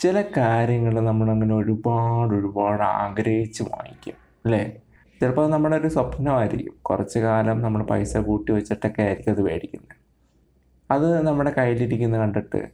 ചില 0.00 0.24
കാര്യങ്ങൾ 0.36 1.00
നമ്മളങ്ങനെ 1.00 1.54
ഒരുപാട് 1.54 2.34
ഒരുപാട് 2.34 2.82
ആഗ്രഹിച്ച് 2.82 3.62
വാങ്ങിക്കും 3.62 4.12
അല്ലേ? 4.44 4.72
ചിലപ്പോൾ 5.20 5.44
അത് 5.44 5.52
നമ്മുടെ 5.52 5.76
ഒരു 5.76 5.88
സ്വപ്നമായിരിക്കും. 5.88 6.74
കുറച്ച് 6.82 7.18
കാലം 7.18 7.62
നമ്മൾ 7.62 7.82
പൈസ 7.82 8.16
കൂട്ടി 8.16 8.52
വെച്ചിട്ടൊക്കെ 8.52 9.02
ആയിരിക്കും 9.02 9.32
അത് 9.32 9.42
മേടിക്കുന്നത്. 9.42 9.96
അത് 10.90 11.26
നമ്മുടെ 11.26 11.50
കയ്യിലിരിക്കുന്നത് 11.58 12.20
കണ്ടിട്ട് 12.20 12.68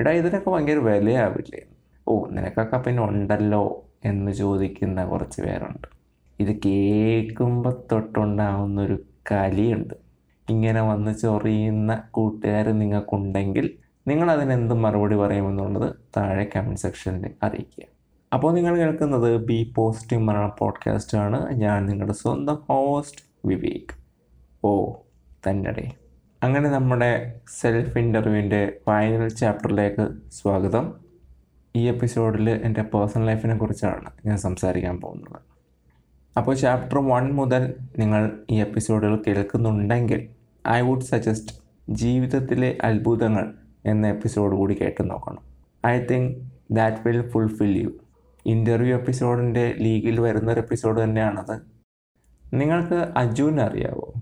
എടാ 0.00 0.10
ഇതിനൊക്കെ 0.10 0.50
ഭയങ്കര 0.50 0.78
വിലയാവില്ലേ? 0.78 1.62
ഓ 2.08 2.26
നിനക്കൊക്കെ 2.30 2.76
പിന്നെ 2.76 3.02
ഉണ്ടല്ലോ 3.02 3.82
എന്ന് 4.04 4.32
ചോദിക്കുന്ന 4.32 5.04
കുറച്ച് 5.04 5.42
പേരുണ്ട്. 5.42 5.88
ഇത് 6.40 6.60
കേൾക്കുമ്പോൾ 6.64 7.82
തൊട്ടുണ്ടാവുന്നൊരു 7.92 9.02
കലിയുണ്ട്. 9.32 9.94
ഇങ്ങനെ 10.50 10.80
വന്ന് 10.80 11.18
ചൊറിയുന്ന 11.18 12.02
കൂട്ടുകാർ 12.10 12.78
നിങ്ങൾക്കുണ്ടെങ്കിൽ 12.78 13.85
നിങ്ങൾ 14.08 14.30
അതിനെന്ത് 14.30 14.74
മറുപടി 14.74 15.16
പറയുമെന്നുള്ളത് 15.16 15.94
താഴെ 16.16 16.50
കമന്റ് 16.56 16.80
സെക്ഷനിൽ 16.80 17.30
അറിയിക്കുക. 17.42 17.84
അപ്പോൾ 18.32 18.54
നിങ്ങൾ 18.54 18.76
കേൾക്കുന്നത് 18.76 19.36
ബി 19.36 19.72
പോസിറ്റീവ് 19.76 20.22
മലയാളം 20.22 20.52
പോഡ്കാസ്റ്റ് 20.58 21.18
ആണ്. 21.18 21.54
ഞാൻ 21.54 21.86
നിങ്ങളുടെ 21.86 22.12
സ്വന്തം 22.12 22.54
ഹോസ്റ്റ് 22.54 23.22
വിവേക്. 23.44 23.94
ഓ 24.64 24.92
തന്നടേ. 25.48 25.92
അങ്ങനെ 26.42 26.70
നമ്മുടെ 26.70 27.40
സെൽഫ് 27.60 27.98
ഇന്റർവ്യൂവിന്റെ 27.98 28.72
ഫൈനൽ 28.86 29.28
ചാപ്റ്ററിലേക്ക് 29.28 30.08
സ്വാഗതം. 30.32 30.94
ഈ 31.76 31.88
എപ്പിസോഡിൽ 31.88 32.50
എന്റെ 32.50 32.82
പേഴ്സണൽ 32.82 33.26
ലൈഫിനെ 33.26 33.56
കുറിച്ചാണ് 33.56 34.10
ഞാൻ 34.26 34.36
സംസാരിക്കാൻ 34.38 35.00
പോകുന്നത്. 35.00 35.40
അപ്പോൾ 36.36 36.54
ചാപ്റ്റർ 36.54 36.98
വൺ 36.98 37.32
മുതൽ 37.32 37.74
നിങ്ങൾ 37.98 38.38
ഈ 38.50 38.60
എപ്പിസോഡുകൾ 38.60 39.22
കേൾക്കുന്നുണ്ടെങ്കിൽ 39.26 40.28
ഐ 40.68 40.80
വുഡ് 40.80 41.02
സജസ്റ്റ് 41.02 41.54
ജീവിതത്തിലെ 41.90 42.78
അത്ഭുതങ്ങൾ 42.82 43.54
എന്ന 43.86 44.06
എപ്പിസോഡ് 44.06 44.56
കൂടി 44.56 44.74
കേട്ട് 44.74 45.10
നോക്കണം. 45.10 45.38
I 45.86 46.00
think 46.00 46.38
that 46.70 47.08
will 47.08 47.30
fulfil 47.30 47.78
you 47.82 47.90
interview 48.46 48.96
എപ്പിസോഡിന്റെ 48.96 49.74
ലീഗിൽ 49.78 50.20
വരുന്നൊരു 50.20 50.60
എപ്പിസോഡ് 50.60 51.02
തന്നെയാണത്. 51.02 51.60
നിങ്ങൾക്ക് 52.54 53.12
അജുവിനെ 53.16 53.62
അറിയാവോ? 53.62 54.12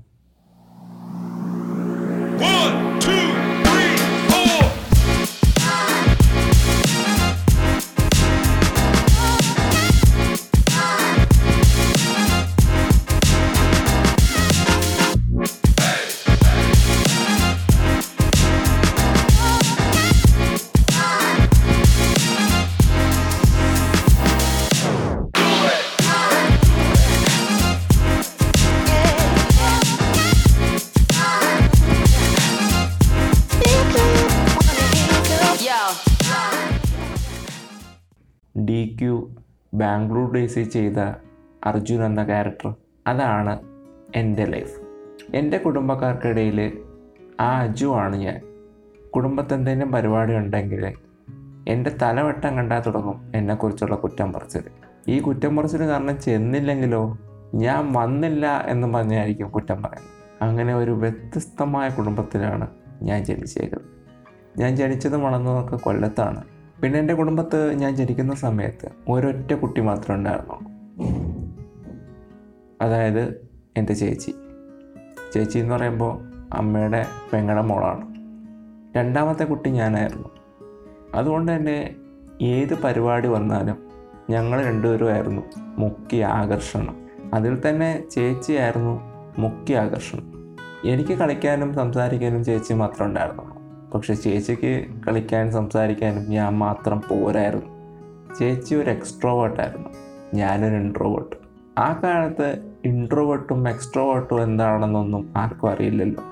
ബാംഗ്ലൂർ 39.85 40.33
ഡേയ്സിൽ 40.33 40.65
ചെയ്ത 40.65 40.99
അർജുൻ 41.65 42.05
എന്ന 42.05 42.27
ക്യാരക്ടർ 42.27 42.75
അതാണ് 43.07 43.61
എന്റെ 44.15 44.45
ലൈഫ് 44.45 44.81
എന്റെ 45.35 45.59
കുടുംബക്കാർക്കിടയിൽ 45.59 46.59
ആ 47.41 47.61
അജു 47.61 47.87
ആണ് 47.87 48.17
ഞാൻ. 48.17 48.41
കുടുംബത്തിൽ 49.15 49.55
എന്തെങ്കിലും 49.55 49.93
പരിപാടി 49.93 50.35
ഉണ്ടെങ്കിൽ 50.35 50.93
എന്റെ 51.69 51.91
തലവട്ടം 52.03 52.57
കണ്ടാൽ 52.57 52.81
തുടങ്ങും 52.81 53.33
എന്നെക്കുറിച്ചുള്ള 53.35 53.95
കുറ്റം 53.95 54.33
പറച്ചിൽ 54.33 54.63
ഈ 55.09 55.21
കുറ്റം 55.21 55.57
പറച്ചിൽ 55.57 55.83
കാരണം 55.83 56.21
ചെന്നില്ലെങ്കിലോ 56.21 57.19
ഞാൻ 57.55 57.93
വന്നില്ല 57.93 58.65
എന്ന് 58.69 58.95
പറഞ്ഞായിരിക്കും 58.95 59.51
കുറ്റം 59.51 59.83
പറയുന്നത്. 59.83 60.43
അങ്ങനെ 60.43 60.75
ഒരു 60.75 60.91
വ്യത്യസ്തമായ 60.91 61.89
കുടുംബത്തിലാണ് 61.89 62.69
ഞാൻ 63.03 63.25
ജനിച്ചേക്കുന്നത്. 63.25 63.89
ഞാൻ 64.59 64.77
ജനിച്ചതും 64.77 65.23
വളർന്നതൊക്കെ 65.23 65.77
കൊല്ലത്താണ്. 65.77 66.45
പിന്നെ 66.85 66.99
എന്റെ 66.99 67.15
കുടുംബത്ത് 67.15 67.73
ഞാൻ 67.73 67.97
ജനിക്കുന്ന 67.97 68.35
സമയത്ത് 68.35 69.11
ഒരൊറ്റ 69.11 69.55
കുട്ടി 69.55 69.81
മാത്രമേ 69.81 70.19
ഉണ്ടായിരുന്നുള്ളൂ 70.19 70.71
അതായത് 72.83 73.49
എന്റെ 73.77 73.93
ചേച്ചി. 73.93 74.35
ചേച്ചി 75.33 75.59
എന്ന് 75.59 75.75
പറയുമ്പോൾ 75.75 76.23
അമ്മയുടെ 76.53 77.07
പെങ്ങളുടെ 77.33 77.63
മോളാണ്. 77.63 78.15
രണ്ടാമത്തെ 78.97 79.45
കുട്ടി 79.45 79.71
ഞാനായിരുന്നു. 79.71 80.29
അതുകൊണ്ട് 81.15 81.53
തന്നെ 81.53 81.95
ഏത് 82.43 82.83
പരിപാടി 82.83 83.29
വന്നാലും 83.29 83.77
ഞങ്ങൾ 84.31 84.65
രണ്ടുപേരുമായിരുന്നു 84.65 85.43
മുഖ്യ 85.79 86.25
ആകർഷണം. 86.25 86.97
അതിൽ 87.35 87.69
തന്നെ 87.69 88.05
ചേച്ചിയായിരുന്നു 88.11 89.01
മുഖ്യ 89.39 89.79
ആകർഷണം. 89.79 90.57
എനിക്ക് 90.85 91.19
കളിക്കാനും 91.19 91.75
സംസാരിക്കാനും 91.75 92.45
ചേച്ചി 92.45 92.73
മാത്രമേ 92.73 93.09
ഉണ്ടായിരുന്നുള്ളൂ 93.09 93.54
പക്ഷെ 93.95 94.15
ചേച്ചിക്ക് 94.15 94.87
കളിക്കാനും 95.07 95.53
സംസാരിക്കാനും 95.53 96.25
ഞാൻ 96.31 96.59
മാത്രം 96.59 97.03
പോരായിരുന്നു. 97.11 97.71
ചേച്ചി 98.35 98.75
ഒരു 98.75 98.91
എക്സ്ട്രോവേർട്ടായിരുന്നു 98.91 99.91
ഞാനൊരു 100.35 100.75
ഇൻട്രോവേർട്ട് 100.75 101.37
ആ 101.81 102.01
കാലത്ത് 102.05 102.77
ഇൻട്രോവേർട്ടും 102.85 103.69
എക്സ്ട്രോവേർട്ടും 103.69 104.43
എന്താണെന്നൊന്നും 104.43 105.33
ആർക്കും 105.37 105.71
അറിയില്ലല്ലോ. 105.71 106.23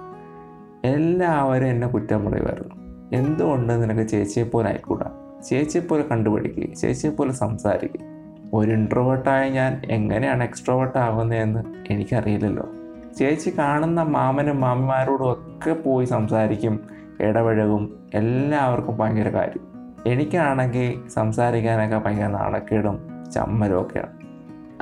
എല്ലാവരും 0.84 1.66
എന്നെ 1.66 1.88
കുറ്റം 1.88 2.24
പറയുമായിരുന്നു 2.24 2.74
എന്തുകൊണ്ട് 3.12 3.72
നിനക്ക് 3.72 4.08
ചേച്ചിയെ 4.08 4.44
പോലെ 4.44 4.68
ആയിക്കൂടാ? 4.68 5.38
ചേച്ചിയെ 5.48 5.82
പോലെ 5.82 6.02
കണ്ടുപിടിക്കുക 6.02 6.74
ചേച്ചിയെ 6.74 7.10
പോലെ 7.10 7.32
സംസാരിക്കുക 7.32 8.00
ഒരു 8.54 8.70
ഇൻട്രോവേർട്ടായ 8.70 9.50
ഞാൻ 9.50 9.82
എങ്ങനെയാണ് 9.90 10.44
എക്സ്ട്രോവേർട്ട് 10.44 10.98
ആവുന്നതെന്ന് 10.98 11.92
എനിക്കറിയില്ലല്ലോ. 11.92 12.68
ചേച്ചി 13.18 13.50
കാണുന്ന 13.58 14.02
മാമനും 14.02 14.60
മാമിമാരോടും 14.60 15.32
ഒക്കെ 15.32 15.72
പോയി 15.72 16.06
സംസാരിക്കും 16.06 16.80
ഇടപഴകും. 17.22 18.10
എല്ലാവർക്കും 18.15 18.99
ഭയങ്കര 18.99 19.28
കാര്യം. 19.28 19.72
എനിക്കാണെങ്കിൽ 20.06 21.09
സംസാരിക്കാനൊക്കെ 21.09 22.09
ഭയങ്കര 22.09 22.27
നാണക്കേടും 22.27 22.99
ചമ്മലും 23.34 23.83
ഒക്കെയാണ് 23.83 24.22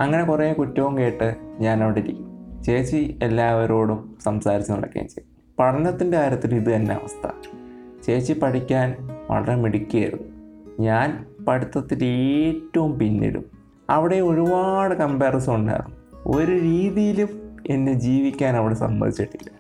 അങ്ങനെ 0.01 0.25
കുറേ 0.25 0.53
കുറ്റവും 0.53 0.99
കേട്ട് 0.99 1.37
ഞാൻ 1.61 1.84
അവിടെ 1.84 1.99
ഇരിക്കും. 1.99 2.31
ചേച്ചി 2.62 3.19
എല്ലാവരോടും 3.23 4.19
സംസാരിച്ച് 4.25 4.73
നടക്കുകയും 4.73 5.09
ചെയ്യും. 5.09 5.31
പഠനത്തിന്റെ 5.59 6.19
കാര്യത്തിൽ 6.19 6.55
ഇത് 6.55 6.77
തന്നെ 6.77 6.95
അവസ്ഥ. 6.95 7.28
ചേച്ചി 8.06 8.33
പഠിക്കാൻ 8.33 9.09
വളരെ 9.31 9.55
മിടുക്കിയായിരുന്നു. 9.55 10.25
ഞാൻ 10.81 11.27
പഠിത്തത്തിൽ 11.49 12.05
ഏറ്റവും 12.05 12.99
പിന്നിലും. 12.99 13.45
അവിടെ 13.91 14.17
ഒരുപാട് 14.17 14.95
കമ്പാരിസൺ 14.95 15.55
ഉണ്ടായിരുന്നു. 15.55 15.97
ഒരു 16.27 16.53
രീതിയിലും 16.53 17.28
എന്നെ 17.71 17.93
ജീവിക്കാൻ 17.93 18.57
അവിടെ 18.57 18.75
സമ്മതിച്ചിട്ടില്ല. 18.75 19.59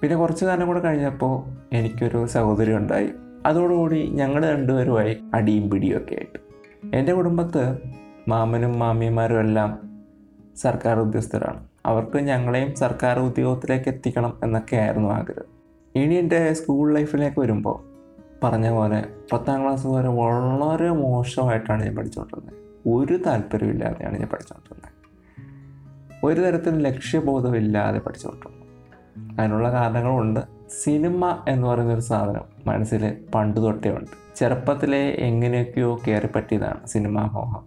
പിന്നെ 0.00 0.16
കുറച്ച് 0.16 0.44
കാലം 0.44 0.66
കൂടെ 0.66 0.80
കഴിഞ്ഞപ്പോൾ 0.80 1.42
എനിക്കൊരു 1.74 2.26
സഹോദരി 2.26 2.72
ഉണ്ടായി. 2.72 3.10
അതോടുകൂടി 3.46 4.08
ഞങ്ങൾ 4.10 4.50
രണ്ടുപേരുമായി 4.50 5.18
അടിയും 5.34 5.70
പിടിയും 5.70 5.96
ഒക്കെ 5.96 6.14
ആയിട്ട്. 6.14 6.38
എന്റെ 6.96 7.12
കുടുംബത്ത് 7.12 7.78
മാമനും 8.28 8.78
മാമിമാരും 8.78 9.40
എല്ലാം 9.40 10.00
സർക്കാർ 10.56 10.98
ഉദ്യോഗസ്ഥരാണ്. 10.98 11.66
അവർക്ക് 11.86 12.18
ഞങ്ങളെയും 12.18 12.74
സർക്കാർ 12.74 13.18
ഉദ്യോഗത്തിലേക്ക് 13.18 13.88
എത്തിക്കണം 13.88 14.40
എന്നൊക്കെ 14.44 14.76
ആയിരുന്നു 14.76 15.08
ആഗ്രഹം. 15.08 15.58
ഇനി 16.02 16.14
എന്റെ 16.14 16.52
സ്കൂൾ 16.52 16.94
ലൈഫിലേക്ക് 16.94 17.40
വരുമ്പോൾ 17.40 17.88
പറഞ്ഞ 18.42 18.70
പോലെ 18.70 19.04
പത്താം 19.32 19.62
ക്ലാസ് 19.62 19.86
വരെ 19.86 20.08
വളരെ 20.08 20.90
മോശമായിട്ടാണ് 20.90 21.84
ഞാൻ 21.84 21.96
പഠിച്ചുകൊണ്ടിരുന്നത്. 21.96 22.54
ഒരു 22.88 23.16
താല്പര്യമില്ലാതെയാണ് 23.16 24.18
ഞാൻ 24.18 24.28
പഠിച്ചുകൊണ്ടിരുന്നത്. 24.28 24.88
ഒരു 26.26 26.40
തരത്തിലും 26.40 26.78
ലക്ഷ്യബോധമില്ലാതെ 26.78 27.98
പഠിച്ചുകൊണ്ടിരുന്നു 27.98 28.57
അതിനുള്ള 29.38 29.72
കാരണങ്ങളുണ്ട്. 29.72 30.40
സിനിമ 30.82 31.44
എന്ന് 31.48 31.68
പറയുന്നൊരു 31.68 32.00
സാധനം 32.00 32.40
മനസ്സിൽ 32.66 33.16
പണ്ട് 33.34 33.60
തൊട്ടേ 33.60 33.90
ഉണ്ട്. 33.90 34.38
ചെറുപ്പത്തിലെ 34.38 34.98
എങ്ങനെയൊക്കെയോ 34.98 36.00
കയറി 36.08 36.26
പറ്റിയതാണ് 36.26 36.86
സിനിമാ 36.86 37.24
മോഹം. 37.24 37.64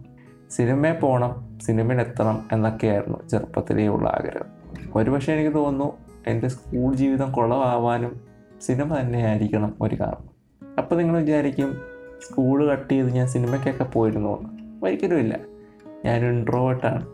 സിനിമയിൽ 0.50 0.94
പോകണം 0.94 1.58
സിനിമയിൽ 1.62 2.00
എത്തണം 2.00 2.48
എന്നൊക്കെയായിരുന്നു 2.52 3.28
ചെറുപ്പത്തിലേ 3.28 3.88
ഉള്ള 3.88 4.08
ആഗ്രഹം. 4.08 4.46
ഒരുപക്ഷെ 4.94 5.32
എനിക്ക് 5.32 5.54
തോന്നുന്നു 5.54 5.92
എന്റെ 6.26 6.48
സ്കൂൾ 6.48 6.94
ജീവിതം 6.94 7.32
കുളവാവാനും 7.32 8.20
സിനിമ 8.60 9.00
തന്നെയായിരിക്കണം 9.00 9.74
ഒരു 9.80 9.94
കാരണം. 9.94 10.32
അപ്പോൾ 10.78 10.94
നിങ്ങൾ 10.94 11.20
വിചാരിക്കും 11.20 11.78
സ്കൂൾ 12.28 12.68
കട്ട് 12.68 12.94
ചെയ്ത് 12.94 13.12
ഞാൻ 13.12 13.26
സിനിമയ്ക്കൊക്കെ 13.26 13.84
പോയിരുന്നു 13.84 14.40
എന്ന്. 14.40 14.86
ഒരിക്കലും 14.86 15.18
ഇല്ല. 15.18 15.38
ഞാൻ 16.04 16.26
ഇൻട്രോവേർട്ടാണ് 16.26 17.06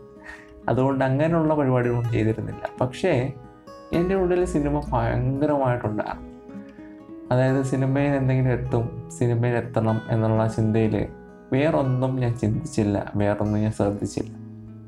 അതുകൊണ്ട് 0.69 1.05
അങ്ങനെയുള്ള 1.05 1.55
പരിപാടികളൊന്നും 1.55 2.11
ചെയ്തിരുന്നില്ല. 2.11 2.69
പക്ഷേ 2.81 3.33
എന്റെ 3.93 4.15
ഉള്ളിൽ 4.15 4.45
സിനിമ 4.45 4.81
ഭയങ്കരമായിട്ടുണ്ടായിരുന്നു 4.89 6.29
അതായത് 7.31 7.65
സിനിമയിൽ 7.65 8.11
എന്തെങ്കിലും 8.11 8.51
എത്തും 8.51 9.09
സിനിമയിൽ 9.17 9.55
എത്തണം 9.55 10.01
എന്നുള്ള 10.09 10.47
ചിന്തയിൽ 10.47 11.07
വേറൊന്നും 11.53 12.15
ഞാൻ 12.15 12.37
ചിന്തിച്ചില്ല 12.37 13.11
വേറൊന്നും 13.15 13.61
ഞാൻ 13.61 13.71
ശ്രദ്ധിച്ചില്ല. 13.71 14.35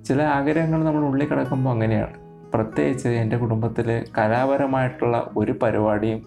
ചില 0.04 0.22
ആഗ്രഹങ്ങൾ 0.22 0.84
നമ്മൾ 0.84 1.02
ഉള്ളിൽ 1.02 1.28
കിടക്കുമ്പോൾ 1.28 1.72
അങ്ങനെയാണ്. 1.72 2.14
പ്രത്യേകിച്ച് 2.54 3.08
എന്റെ 3.08 3.38
കുടുംബത്തിൽ 3.38 4.04
കലാപരമായിട്ടുള്ള 4.18 5.32
ഒരു 5.38 5.52
പരിപാടിയും 5.52 6.22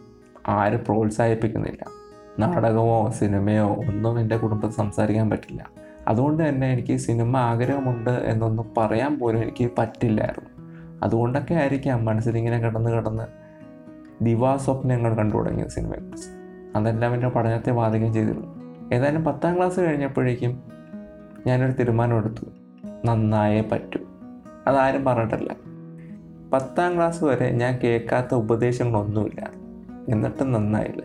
ആരും 0.48 0.84
പ്രോത്സാഹിപ്പിക്കുന്നില്ല. 0.84 1.84
നാടകമോ 2.38 3.10
സിനിമയോ 3.10 3.66
ഒന്നും 3.66 4.20
എന്റെ 4.20 4.36
കുടുംബത്തിൽ 4.36 4.74
സംസാരിക്കാൻ 4.74 5.30
പറ്റില്ല. 5.30 5.66
അതുകൊണ്ട് 6.08 6.48
തന്നെ 6.48 6.72
എനിക്ക് 6.72 6.96
സിനിമ 6.96 7.36
ആഗ്രഹമുണ്ട് 7.36 8.10
എന്നൊന്നും 8.10 8.70
പറയാൻ 8.76 9.18
പോലും 9.18 9.42
എനിക്ക് 9.42 9.70
പറ്റില്ലായിരുന്നു. 9.78 10.53
അതുകൊണ്ടൊക്കെ 11.04 11.54
ആയിരിക്കാം 11.54 12.04
മനസ്സിലിങ്ങനെ 12.04 12.58
കിടന്ന് 12.58 12.90
കിടന്ന് 12.90 13.22
ദിവാസ്വപ്നങ്ങൾ 14.24 15.14
കണ്ടു 15.14 15.36
തുടങ്ങിയത് 15.36 15.68
സിനിമയെക്കുറിച്ച് 15.68 16.28
അതെല്ലാം 16.76 17.14
എന്റെ 17.14 17.28
പഠനത്തെ 17.28 17.70
ബാധിക്കുകയും 17.70 18.14
ചെയ്തിരുന്നു. 18.14 18.64
ഏതായാലും 18.94 19.24
പത്താം 19.24 19.56
ക്ലാസ് 19.56 19.80
കഴിഞ്ഞപ്പോഴേക്കും 19.80 20.62
ഞാനൊരു 21.46 21.72
തീരുമാനമെടുത്തു 21.72 22.44
നന്നായേ 23.04 23.60
പറ്റൂ. 23.60 24.00
അതാരും 24.66 25.04
പറഞ്ഞിട്ടില്ല. 25.04 25.56
പത്താം 26.52 26.94
ക്ലാസ് 26.94 27.24
വരെ 27.24 27.50
ഞാൻ 27.50 27.78
കേൾക്കാത്ത 27.78 28.34
ഉപദേശങ്ങളൊന്നുമില്ല. 28.34 29.50
എന്നിട്ടും 30.08 30.52
നന്നായില്ല. 30.52 31.02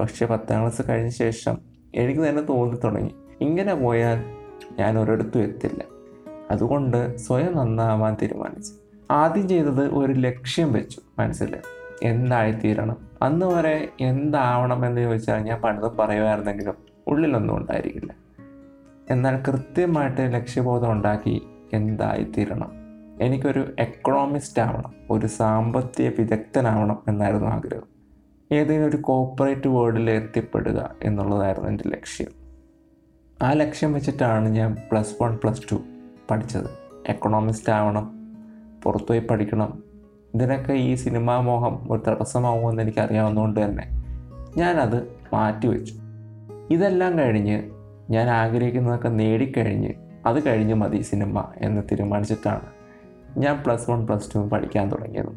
പക്ഷേ 0.00 0.26
പത്താം 0.26 0.60
ക്ലാസ് 0.60 0.82
കഴിഞ്ഞ 0.88 1.08
ശേഷം 1.08 1.58
എനിക്ക് 1.94 2.20
തന്നെ 2.20 2.42
തോന്നി 2.42 2.76
തുടങ്ങി. 2.84 3.14
ഇങ്ങനെ 3.40 3.74
പോയാൽ 3.74 4.24
ഞാൻ 4.78 4.98
ഒരിടത്തും 4.98 5.42
എത്തില്ല. 5.42 5.84
അതുകൊണ്ട് 6.52 7.16
സ്വയം 7.16 7.56
നന്നാവാൻ 7.56 8.16
തീരുമാനിച്ചു. 8.22 8.72
ആദ്യം 9.10 9.48
ചെയ്തത് 9.48 9.94
ഒരു 9.94 10.12
ലക്ഷ്യം 10.12 10.72
വെച്ചു 10.72 11.00
മനസ്സിൽ 11.18 11.56
എന്തായിത്തീരണം? 12.02 12.96
അന്ന് 13.22 13.46
വരെ 13.46 13.88
എന്താവണം 14.00 14.86
എന്ന് 14.86 15.00
ചോദിച്ചാൽ 15.00 15.38
ഞാൻ 15.38 15.60
പണിത് 15.60 15.96
പറയുമായിരുന്നെങ്കിലും 15.96 16.74
ഉള്ളിലൊന്നും 17.06 17.56
ഉണ്ടായിരിക്കില്ല. 17.56 18.14
എന്നാൽ 19.10 19.42
കൃത്യമായിട്ട് 19.48 20.34
ലക്ഷ്യബോധം 20.34 20.92
ഉണ്ടാക്കി 20.92 21.42
എന്തായിത്തീരണം? 21.72 22.72
എനിക്കൊരു 23.20 23.74
എക്കണോമിസ്റ്റ് 23.78 24.62
ആവണം 24.62 24.94
ഒരു 25.10 25.26
സാമ്പത്തിക 25.26 26.10
വിദഗ്ധനാവണം 26.18 26.98
എന്നായിരുന്നു 27.08 27.46
ആഗ്രഹം. 27.46 27.92
ഏതെങ്കിലും 28.52 28.88
ഒരു 28.88 28.96
കോപ്പറേറ്റ് 28.96 29.68
വേൾഡിൽ 29.68 30.10
എത്തിപ്പെടുക 30.10 30.94
എന്നുള്ളതായിരുന്നു 31.02 31.68
എന്റെ 31.68 31.88
ലക്ഷ്യം. 31.88 32.42
ആ 33.42 33.52
ലക്ഷ്യം 33.52 33.92
വെച്ചിട്ടാണ് 33.92 34.48
ഞാൻ 34.48 34.76
പ്ലസ് 34.90 35.22
വൺ 35.22 35.38
പ്ലസ് 35.42 35.62
ടു 35.72 35.76
പഠിച്ചത്. 36.32 36.70
എക്കണോമിസ്റ്റ് 37.08 37.72
ആവണം 37.72 38.06
പുറത്തുപോയി 38.82 39.20
പഠിക്കണം. 39.20 39.82
ഇതിനൊക്കെ 40.34 40.72
ഈ 40.72 40.94
സിനിമാ 40.94 41.40
മോഹം 41.40 41.92
ഒരു 41.92 42.02
തടസ്സമാവുമെന്ന് 42.08 42.82
എനിക്കറിയാവുന്നതുകൊണ്ട് 42.82 43.64
തന്നെ 43.64 43.84
ഞാനത് 44.56 45.02
മാറ്റിവെച്ചു. 45.32 45.94
ഇതെല്ലാം 46.70 47.18
കഴിഞ്ഞ് 47.18 47.62
ഞാൻ 48.10 48.30
ആഗ്രഹിക്കുന്നതൊക്കെ 48.30 49.08
നേടിക്കഴിഞ്ഞ് 49.08 49.92
അത് 50.26 50.46
കഴിഞ്ഞ് 50.46 50.74
മതി 50.74 51.00
സിനിമ 51.00 51.44
എന്ന് 51.56 51.82
തീരുമാനിച്ചിട്ടാണ് 51.82 52.66
ഞാൻ 53.38 53.62
പ്ലസ് 53.66 53.90
വൺ 53.90 54.06
പ്ലസ് 54.06 54.34
ടു 54.34 54.38
പഠിക്കാൻ 54.38 54.88
തുടങ്ങിയത്. 54.88 55.32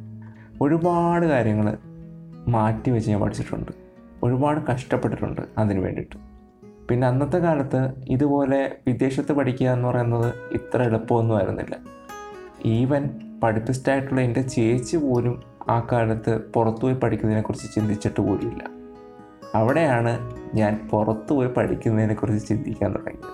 ഒരുപാട് 0.61 1.25
കാര്യങ്ങൾ 1.25 1.77
മാറ്റി 2.47 2.89
വെച്ച് 2.89 3.11
ഞാൻ 3.11 3.21
പഠിച്ചിട്ടുണ്ട്. 3.21 3.71
ഒരുപാട് 4.23 4.59
കഷ്ടപ്പെട്ടിട്ടുണ്ട് 4.67 5.41
അതിന് 5.57 5.79
വേണ്ടിയിട്ട്. 5.79 6.24
പിന്നെ 6.91 7.07
അന്നത്തെ 7.07 7.37
കാലത്ത് 7.37 7.93
ഇതുപോലെ 8.09 8.77
വിദേശത്ത് 8.87 9.33
പഠിക്കുക 9.33 9.67
എന്ന് 9.67 9.87
പറയുന്നത് 9.87 10.33
ഇത്ര 10.51 10.83
എളുപ്പമൊന്നും 10.83 11.37
ആയിരുന്നില്ല. 11.37 11.75
ഈവൻ 12.65 13.09
പഠിപ്പിസ്റ്റായിട്ടുള്ള 13.43 14.21
എന്റെ 14.21 14.41
ചേച്ചി 14.41 14.97
പോലും 14.97 15.43
ആ 15.69 15.87
കാലത്ത് 15.91 16.51
പുറത്തുപോയി 16.53 16.93
പഠിക്കുന്നതിനെക്കുറിച്ച് 16.93 17.75
ചിന്തിച്ചിട്ട് 17.75 18.21
പോലുമില്ല 18.21 18.63
അവിടെയാണ് 19.55 20.33
ഞാൻ 20.53 20.89
പുറത്തുപോയി 20.91 21.47
പഠിക്കുന്നതിനെക്കുറിച്ച് 21.47 22.47
ചിന്തിക്കാൻ 22.47 22.91
തുടങ്ങിയത്. 22.91 23.29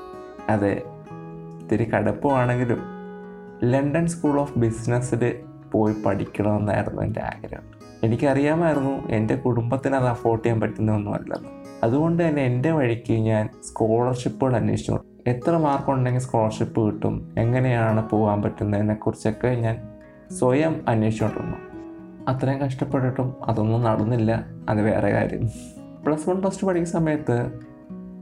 അതെ 0.50 0.84
ഇത്തിരി 1.62 1.84
കടുപ്പമാണെങ്കിലും 1.84 2.82
ലണ്ടൻ 3.64 4.08
സ്കൂൾ 4.08 4.40
ഓഫ് 4.40 4.60
ബിസിനസ്സിൽ 4.60 5.44
പോയി 5.72 5.96
പഠിക്കണമെന്നായിരുന്നു 6.06 7.02
എന്റെ 7.02 7.22
ആഗ്രഹം. 7.22 7.64
എനിക്കറിയാമായിരുന്നു 8.04 9.08
എന്റെ 9.08 9.36
കുടുംബത്തിന് 9.36 9.96
അത് 9.96 10.08
അഫോർഡ് 10.08 10.44
ചെയ്യാൻ 10.44 10.60
പറ്റുന്നതൊന്നുമല്ലെന്ന് 10.60 11.61
അതുകൊണ്ട് 11.84 12.28
തന്നെ 12.28 12.42
എന്റെ 12.42 12.72
വഴിക്ക് 12.72 13.14
ഞാൻ 13.14 13.50
സ്കോളർഷിപ്പുകൾ 13.64 14.56
അന്വേഷിച്ചു. 14.56 15.00
എത്ര 15.28 15.58
മാർക്ക് 15.58 15.90
ഉണ്ടെങ്കിൽ 15.90 16.22
സ്കോളർഷിപ്പ് 16.22 16.86
കിട്ടും? 16.86 17.36
എങ്ങനെയാണ് 17.38 18.10
പോകാൻ 18.10 18.42
പറ്റുന്നതിനെക്കുറിച്ചൊക്കെ 18.42 19.48
ഞാൻ 19.48 19.78
സ്വയം 20.40 20.86
അന്വേഷിച്ചുകൊണ്ടിരുന്നു. 20.88 21.58
അത്രയും 22.28 22.62
കഷ്ടപ്പെട്ടിട്ടും 22.62 23.36
അതൊന്നും 23.46 23.84
നടന്നില്ല. 23.84 24.46
അത് 24.70 24.82
വേറെ 24.82 25.12
കാര്യം. 25.12 25.48
പ്ലസ് 26.06 26.30
വൺ 26.30 26.42
പ്ലസ് 26.42 26.62
ടു 26.62 26.66
പഠിക്കുന്ന 26.66 27.00
സമയത്ത് 27.00 27.52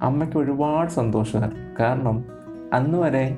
അമ്മയ്ക്ക് 0.01 0.37
ഒരുപാട് 0.37 0.89
സന്തോഷമായിരുന്നു. 0.89 1.65
കാരണം 1.79 2.23
അന്ന് 2.73 2.97
വരെ 2.97 3.37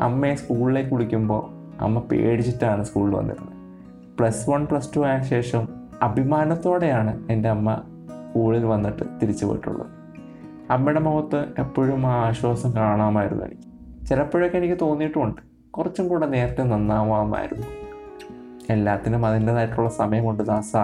അമ്മയെ 0.00 0.34
സ്കൂളിലേക്ക് 0.34 0.94
വിളിക്കുമ്പോൾ 0.94 1.50
അമ്മ 1.80 1.98
പേടിച്ചിട്ടാണ് 1.98 2.84
സ്കൂളിൽ 2.84 3.14
വന്നിരുന്നത്. 3.14 3.52
പ്ലസ് 4.18 4.50
വൺ 4.50 4.64
പ്ലസ് 4.64 4.96
ടു 4.96 5.00
ആയ 5.00 5.22
ശേഷം 5.22 5.68
അഭിമാനത്തോടെയാണ് 6.02 7.28
എന്റെ 7.30 7.48
അമ്മ 7.48 7.82
സ്കൂളിൽ 8.32 8.64
വന്നിട്ട് 8.64 9.02
തിരിച്ചു 9.22 9.46
പോയിട്ടുള്ളത് 9.46 9.86
അമ്മയുടെ 10.70 11.00
മുഖത്ത് 11.00 11.44
എപ്പോഴും 11.58 12.06
ആ 12.06 12.10
ആശ്വാസം 12.10 12.76
കാണാമായിരുന്നു 12.76 13.44
എനിക്ക്. 13.44 13.62
ചിലപ്പോഴൊക്കെ 14.06 14.58
എനിക്ക് 14.58 14.74
തോന്നിയിട്ടുമുണ്ട്. 14.80 15.40
കുറച്ചും 15.70 16.08
കൂടെ 16.08 16.26
നേരത്തെ 16.26 16.62
നന്നാവാമായിരുന്നു. 16.62 17.66
എല്ലാത്തിനും 18.70 19.26
അതിന്റെതായിട്ടുള്ള 19.26 19.88
സമയം 19.88 20.24
കൊണ്ട് 20.24 20.42
ദാസ 20.42 20.76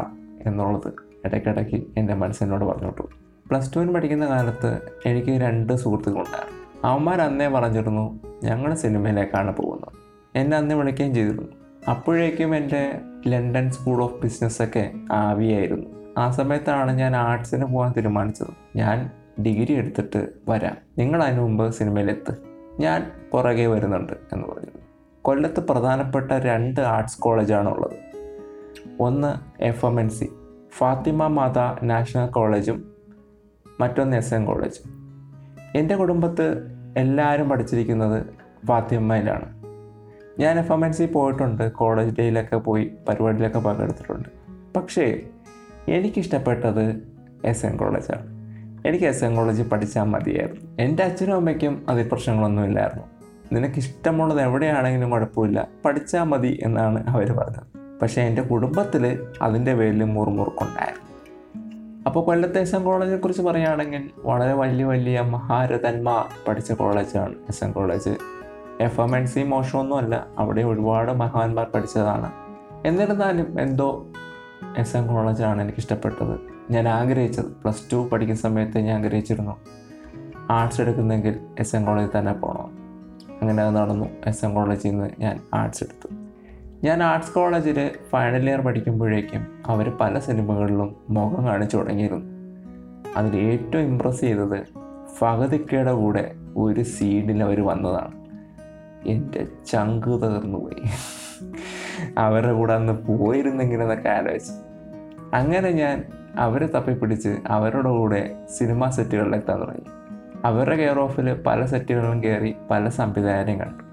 എന്നുള്ളത് 0.46 0.92
ഇടയ്ക്കിടയ്ക്ക് 1.24 1.86
എന്റെ 1.96 2.14
മനസ്സിനോട് 2.14 2.64
പറഞ്ഞോട്ടു 2.64 3.02
പ്ലസ് 3.50 3.76
ടുവിന് 3.76 3.94
പഠിക്കുന്ന 3.94 4.26
കാലത്ത് 4.26 4.78
എനിക്ക് 5.06 5.30
രണ്ട് 5.30 5.72
സുഹൃത്തുക്കളുണ്ടായിരുന്നു 5.72 6.88
അവന്മാർ 6.88 7.20
അന്നേ 7.20 7.48
പറഞ്ഞിരുന്നു 7.48 8.20
ഞങ്ങൾ 8.44 8.74
സിനിമയിലേക്കാണ് 8.74 9.56
പോകുന്നത്. 9.56 9.92
എന്നെ 10.34 10.56
അന്ന് 10.56 10.74
വിളിക്കുകയും 10.74 11.14
ചെയ്തിരുന്നു. 11.14 11.48
അപ്പോഴേക്കും 11.90 12.56
എന്റെ 12.56 13.00
ലണ്ടൻ 13.28 13.70
സ്കൂൾ 13.70 14.02
ഓഫ് 14.02 14.22
ബിസിനസ്സൊക്കെ 14.22 14.90
ആവിയായിരുന്നു. 15.12 15.98
ആ 16.18 16.30
സമയത്താണ് 16.30 16.92
ഞാൻ 16.92 17.16
ആർട്സിന് 17.16 17.64
പോകാൻ 17.64 17.92
തീരുമാനിച്ചത്. 17.96 18.78
ഞാൻ 18.78 19.10
ഡിഗ്രി 19.42 19.72
എടുത്തിട്ട് 19.72 20.28
വരാം. 20.48 20.76
നിങ്ങൾ 20.98 21.22
അതിനു 21.22 21.40
മുമ്പ് 21.40 21.72
സിനിമയിലെത്ത്. 21.72 22.36
ഞാൻ 22.80 23.12
പുറകെ 23.32 23.66
വരുന്നുണ്ട് 23.66 24.12
എന്ന് 24.12 24.48
പറഞ്ഞു. 24.48 24.70
കൊല്ലത്ത് 25.22 25.60
പ്രധാനപ്പെട്ട 25.60 26.32
രണ്ട് 26.32 26.80
ആർട്സ് 26.80 27.20
കോളേജാണ് 27.20 27.68
ഉള്ളത് 27.68 27.96
ഒന്ന് 29.00 29.62
F 29.62 29.86
M 29.86 30.00
N 30.00 30.08
C 30.08 30.28
Fatima 30.76 31.26
Mata 31.26 31.84
national 31.84 32.26
കോളേജും 32.26 32.92
മറ്റൊന്ന് 33.80 34.16
എസ് 34.16 34.34
എൻ 34.34 34.44
കോളേജും. 34.44 34.98
എന്റെ 35.74 35.96
കുടുംബത്ത് 35.96 36.64
എല്ലാവരും 36.96 37.48
പഠിച്ചിരിക്കുന്നത് 37.48 38.26
ഫാത്തിമയിലാണ്. 38.66 39.58
ഞാൻ 40.38 40.58
എഫ് 40.58 40.72
എം 40.72 40.86
എൻ 40.86 40.92
സി 40.92 41.06
പോയിട്ടുണ്ട്. 41.06 41.72
കോളേജ് 41.72 42.16
ഡേയിലൊക്കെ 42.18 42.56
പോയി 42.56 42.92
പരിപാടിയിലൊക്കെ 43.08 43.58
പങ്കെടുത്തിട്ടുണ്ട്. 43.58 44.28
പക്ഷേ 44.76 45.20
എനിക്കിഷ്ടപ്പെട്ടത് 45.90 47.12
എസ് 47.44 47.67
എൻ 47.67 47.76
കോളേജാണ് 47.76 48.38
എനിക്ക് 48.88 49.05
എസ് 49.05 49.25
എൻ 49.25 49.37
കോളേജ് 49.37 49.62
പഠിച്ചാൽ 49.62 50.05
മതിയായിരുന്നു. 50.05 50.82
എന്റെ 50.82 51.02
അച്ഛനും 51.02 51.37
അമ്മയ്ക്കും 51.37 51.87
അതിൽ 51.88 52.08
പ്രശ്നങ്ങളൊന്നുമില്ലായിരുന്നു. 52.12 53.05
നിനക്ക് 53.52 53.78
ഇഷ്ടമുള്ളത് 53.78 54.40
എവിടെയാണെങ്കിലും 54.40 55.11
കുഴപ്പമില്ല. 55.11 55.68
പഠിച്ചാൽ 55.85 56.23
മതി 56.23 56.61
എന്നാണ് 56.62 57.07
അവർ 57.09 57.33
പറഞ്ഞത്. 57.33 57.99
പക്ഷേ 58.02 58.23
എന്റെ 58.23 58.42
കുടുംബത്തിൽ 58.42 59.26
അതിന്റെ 59.42 59.75
പേരിൽ 59.75 60.04
മുറുമുറുക്കുണ്ടായിരുന്നു. 60.04 61.09
അപ്പോൾ 62.07 62.25
കൊല്ലത്തെ 62.25 62.61
എസ് 62.61 62.75
എൻ 62.75 62.85
കോളേജിനെക്കുറിച്ച് 62.85 63.42
പറയുകയാണെങ്കിൽ 63.42 64.11
വളരെ 64.18 64.52
വലിയ 64.52 64.85
വലിയ 64.85 65.21
മഹാരഥന്മ 65.21 66.25
പഠിച്ച 66.49 66.73
കോളേജാണ് 66.73 67.35
S 67.49 67.64
N 67.64 67.73
college 67.73 68.16
F 68.80 69.00
M 69.00 69.16
N 69.16 69.26
C 69.26 69.40
മോശമൊന്നുമല്ല. 69.40 70.26
അവിടെ 70.38 70.62
ഒരുപാട് 70.62 71.12
മഹാന്മാർ 71.12 71.66
പഠിച്ചതാണ്. 71.75 72.33
എന്നിരുന്നാലും 72.85 73.61
എന്തോ 73.61 74.07
എസ് 74.78 74.96
എൻ 74.96 75.06
കോളേജാണ് 75.06 75.62
എനിക്ക് 75.62 75.78
ഇഷ്ടപ്പെട്ടത് 75.78 76.40
ഞാൻ 76.70 76.88
ആഗ്രഹിച്ചത് 76.88 77.44
പ്ലസ് 77.44 77.92
ടു 77.92 78.08
പഠിക്കുന്ന 78.12 78.40
സമയത്ത് 78.40 78.78
ഞാൻ 78.78 79.04
ആഗ്രഹിച്ചിരുന്നു. 79.04 79.56
ആർട്സ് 80.50 80.80
എടുക്കുന്നെങ്കിൽ 80.80 81.40
എസ് 81.58 81.76
എൻ 81.76 81.84
കോളേജിൽ 81.84 82.18
തന്നെ 82.18 82.32
പോകണം 82.32 82.70
അങ്ങനെ 83.40 83.62
അത് 83.62 83.76
നടന്നു. 83.76 84.06
എസ് 84.26 84.44
എൻ 84.44 84.54
കോളേജിൽ 84.54 84.90
നിന്ന് 84.90 85.08
ഞാൻ 85.18 85.40
ആർട്സ് 85.54 85.84
എടുത്തു. 85.84 86.14
ഞാൻ 86.84 87.02
ആർട്സ് 87.02 87.32
കോളേജിൽ 87.32 87.90
ഫൈനൽ 88.10 88.50
ഇയർ 88.50 88.60
പഠിക്കുമ്പോഴേക്കും 88.60 89.46
അവർ 89.66 89.92
പല 90.00 90.18
സിനിമകളിലും 90.18 90.96
മുഖം 91.10 91.46
കാണിച്ചു 91.46 91.76
തുടങ്ങിയിരുന്നു. 91.76 92.26
അതിൽ 93.16 93.36
ഏറ്റവും 93.36 93.82
ഇമ്പ്രസ് 93.82 94.20
ചെയ്തത് 94.20 94.66
ഫഹദിക്കയുടെ 95.18 95.92
കൂടെ 95.92 96.34
ഒരു 96.56 96.82
സീഡിൽ 96.82 97.42
അവർ 97.42 97.66
വന്നതാണ്. 97.66 98.14
എന്റെ 99.06 99.46
ചങ്ക് 99.66 100.22
തകർന്നു 100.22 100.58
പോയി 100.58 100.82
അവരുടെ 102.19 102.52
കൂടെ 102.52 102.75
അന്ന് 102.75 102.93
പോയിരുന്നെങ്കിലെന്നൊക്കെ 102.93 104.09
ആലോചിച്ച്. 104.09 104.52
അങ്ങനെ 105.35 105.71
ഞാൻ 105.71 106.05
അവരെ 106.38 106.67
തപ്പിപ്പിടിച്ച് 106.67 107.37
അവരുടെ 107.47 107.88
കൂടെ 107.88 108.37
സിനിമാ 108.59 108.90
സെറ്റുകളിൽ 108.90 109.37
എത്താൻ 109.37 109.61
തുടങ്ങി. 109.61 109.99
അവരുടെ 110.45 110.76
കെയർ 110.76 110.99
ഓഫിൽ 110.99 111.43
പല 111.43 111.64
സെറ്റുകളിലും 111.64 112.23
കയറി 112.23 112.55
പല 112.71 112.88
സംവിധായകരെയും 112.88 113.61
കണ്ടു 113.61 113.88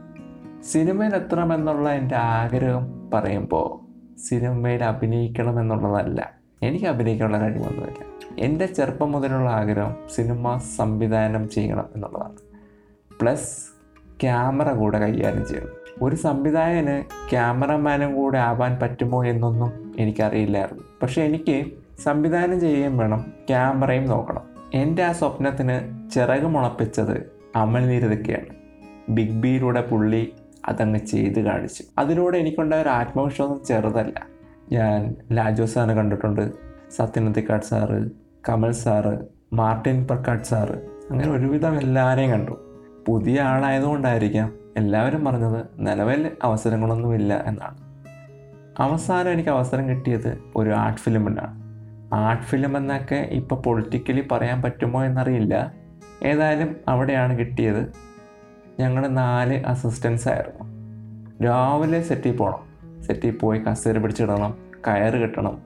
സിനിമയിൽ 0.64 1.16
എത്തണമെന്നുള്ള 1.16 1.90
എന്റെ 1.90 2.16
ആഗ്രഹം 2.16 3.10
പറയുമ്പോൾ 3.14 3.86
സിനിമയിൽ 4.20 4.84
അഭിനയിക്കണം 4.84 5.60
എന്നുള്ളതല്ല 5.60 6.34
എനിക്ക് 6.62 6.86
അഭിനയിക്കാനുള്ള 6.86 7.40
കഴിവൊന്നുമില്ല 7.40 8.06
എന്റെ 8.40 8.66
ചെറുപ്പം 8.66 9.12
മുതലുള്ള 9.12 9.50
ആഗ്രഹം 9.50 9.96
സിനിമ 10.16 10.58
സംവിധാനം 10.58 11.50
ചെയ്യണം 11.50 11.86
എന്നുള്ളതാണ്. 11.96 12.36
പ്ലസ് 13.22 13.58
ക്യാമറ 14.22 14.74
കൂടെ 14.74 15.00
കൈകാര്യം 15.00 15.48
ചെയ്യണം. 15.48 15.75
ഒരു 16.02 16.16
സംവിധായകന് 16.16 17.30
ക്യാമറമാനും 17.30 18.16
കൂടെ 18.16 18.38
ആവാൻ 18.38 18.80
പറ്റുമോ 18.82 19.25
എന്നൊന്നും 19.25 19.94
എനിക്കറിയില്ലായിരുന്നു. 20.00 20.84
പക്ഷെ 21.02 21.22
എനിക്ക് 21.22 21.66
സംവിധാനം 22.04 22.60
ചെയ്യുകയും 22.60 22.98
വേണം 22.98 23.34
ക്യാമറയും 23.50 24.06
നോക്കണം. 24.06 24.42
എന്റെ 24.74 25.04
ആ 25.04 25.12
സ്വപ്നത്തിന് 25.12 26.10
ചിറക് 26.12 26.46
മുളപ്പിച്ചത് 26.46 27.32
അമൽ 27.56 27.88
നീരതൊക്കെയാണ് 27.88 28.56
ബിഗ് 29.10 29.42
ബിയിലൂടെ 29.42 29.82
പുള്ളി 29.82 30.34
അതങ്ങ് 30.66 31.00
ചെയ്ത് 31.00 31.40
കാണിച്ചു. 31.40 31.84
അതിലൂടെ 31.98 32.38
എനിക്കുണ്ടായ 32.38 32.82
ഒരു 32.82 32.90
ആത്മവിശ്വാസം 32.90 33.60
ചെറുതല്ല. 33.66 34.28
ഞാൻ 34.72 35.16
ലാജോ 35.32 35.66
സാറിനെ 35.66 35.94
കണ്ടിട്ടുണ്ട്. 35.94 36.52
സത്യനത്തിക്കാട് 36.96 37.62
sir 37.62 38.12
Kamal 38.50 38.72
sir 38.72 39.20
Martin 39.54 40.06
Prakkat 40.06 40.44
sir 40.44 40.75
അങ്ങനെ 41.12 41.32
ഒരുവിധം 41.32 41.78
എല്ലാവരെയും 41.78 42.32
കണ്ടു. 42.32 42.60
പുതിയ 43.08 43.42
ആളായതുകൊണ്ടായിരിക്കാം 43.42 44.64
എല്ലാവരും 44.77 45.25
പറഞ്ഞത് 45.25 45.65
നിലവിൽ 45.77 46.32
അവസരങ്ങളൊന്നുമില്ല 46.44 47.44
എന്നാണ്. 47.48 47.77
അവസാനം 48.82 49.32
എനിക്ക് 49.32 49.50
അവസരം 49.50 49.89
കിട്ടിയത് 49.89 50.39
ഒരു 50.55 50.70
ആർട്ട് 50.70 51.01
ഫിലിമിനാണ്. 51.01 51.63
ആർട്ട് 52.13 52.44
ഫിലിം 52.44 52.77
എന്നൊക്കെ 52.77 53.15
ഇപ്പോൾ 53.15 53.62
പൊളിറ്റിക്കലി 53.62 54.27
പറയാൻ 54.32 54.62
പറ്റുമോ 54.62 55.03
എന്നറിയില്ല. 55.03 55.74
ഏതായാലും 56.24 56.75
അവിടെയാണ് 56.88 57.39
കിട്ടിയത്. 57.39 57.94
ഞങ്ങൾ 58.79 59.08
നാല് 59.08 59.65
അസിസ്റ്റൻസ് 59.65 60.29
ആയിരുന്നു. 60.29 60.65
രാവിലെ 61.46 62.01
സെറ്റിൽ 62.01 62.38
പോകണം 62.38 62.75
സെറ്റിൽ 63.01 63.38
പോയി 63.38 63.60
കസേര 63.60 63.98
പിടിച്ചിടണം 63.98 64.58
കയറ് 64.88 65.13
കെട്ടണം. 65.13 65.62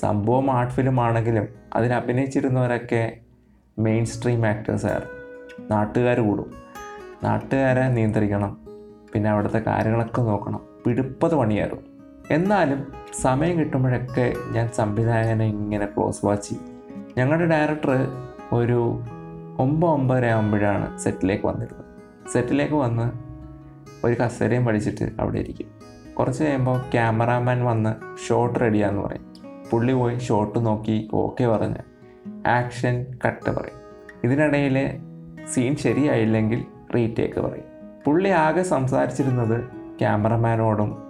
സംഭവം 0.00 0.50
ആർട്ട് 0.50 0.72
ഫിലിം 0.72 1.00
ആണെങ്കിലും 1.00 1.48
അതിൽ 1.74 1.92
അഭിനയിച്ചിരുന്നവരൊക്കെ 1.92 3.18
മെയിൻ 3.78 4.04
സ്ട്രീം 4.04 4.46
ആക്ടേഴ്സ് 4.46 4.86
ആയിരുന്നു. 4.86 5.22
നാട്ടുകാർ 5.70 6.20
കൂടും. 6.20 6.71
നാട്ടുകാരെ 7.24 7.88
നിയന്ത്രിക്കണം. 7.88 8.58
പിന്നെ 9.14 9.30
അവിടുത്തെ 9.30 9.58
കാര്യങ്ങളൊക്കെ 9.58 10.22
നോക്കണം. 10.22 10.60
പിടുപ്പത് 10.86 11.34
പണിയായിരുന്നു. 11.34 11.82
എന്നാലും 12.30 12.86
സമയം 13.20 13.58
കിട്ടുമ്പോഴൊക്കെ 13.58 14.32
ഞാൻ 14.52 14.68
സംവിധായകനെ 14.68 15.44
ഇങ്ങനെ 15.44 15.86
ക്ലോസ് 15.86 16.26
വാച്ച് 16.26 16.48
ചെയ്യും. 16.48 16.72
ഞങ്ങളുടെ 17.18 17.46
ഡയറക്ടർ 17.46 18.08
ഒരു 18.52 19.02
ഒമ്പത് 19.58 19.90
ഒമ്പതര 19.90 20.26
ആകുമ്പോഴാണ് 20.26 20.98
സെറ്റിലേക്ക് 20.98 21.46
വന്നിരുന്നത്. 21.46 21.84
സെറ്റിലേക്ക് 22.32 22.74
വന്ന് 22.74 23.12
ഒരു 24.06 24.14
കസേരയും 24.14 24.64
പഠിച്ചിട്ട് 24.64 25.12
അവിടെ 25.20 25.38
ഇരിക്കും. 25.38 25.66
കുറച്ച് 26.14 26.44
കഴിയുമ്പോൾ 26.44 26.78
ക്യാമറാമാൻ 26.78 27.64
വന്ന് 27.64 28.18
ഷോട്ട് 28.28 28.60
റെഡിയാന്ന് 28.60 29.02
പറയും. 29.02 29.34
പുള്ളി 29.70 29.92
പോയി 29.92 30.18
ഷോട്ട് 30.18 30.66
നോക്കി 30.66 31.08
ഓക്കെ 31.14 31.46
പറഞ്ഞ്. 31.46 31.74
ആക്ഷൻ 32.48 33.06
കട്ട് 33.26 33.50
പറയും. 33.50 33.78
ഇതിനിടയിൽ 34.24 34.98
സീൻ 35.46 35.76
ശരിയായില്ലെങ്കിൽ 35.76 36.64
റീടേക്ക് 36.94 37.40
പറയും. 37.40 37.64
പുള്ളി 38.04 38.28
ആകെ 38.28 38.62
സംസാരിച്ചിരുന്നത് 38.62 39.64
ക്യാമറമാനോടും 39.98 41.02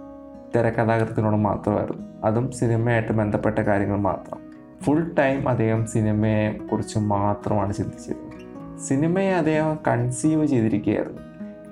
തിരക്കഥാകൃത്തിനോടും 0.55 1.43
മാത്രമായിരുന്നു. 1.43 2.03
അതും 2.23 2.51
സിനിമയായിട്ട് 2.51 3.11
ബന്ധപ്പെട്ട 3.11 3.59
കാര്യങ്ങൾ 3.59 3.97
മാത്രം. 3.97 4.37
ഫുൾ 4.81 5.11
ടൈം 5.19 5.49
അദ്ദേഹം 5.49 5.85
സിനിമയെ 5.85 6.51
കുറിച്ച് 6.51 6.99
മാത്രമാണ് 6.99 7.73
ചിന്തിച്ചിരുന്നത്. 7.73 8.79
സിനിമയെ 8.79 9.31
അദ്ദേഹം 9.31 9.79
കൺസീവ് 9.87 10.45
ചെയ്തിരിക്കുകയായിരുന്നു. 10.45 11.21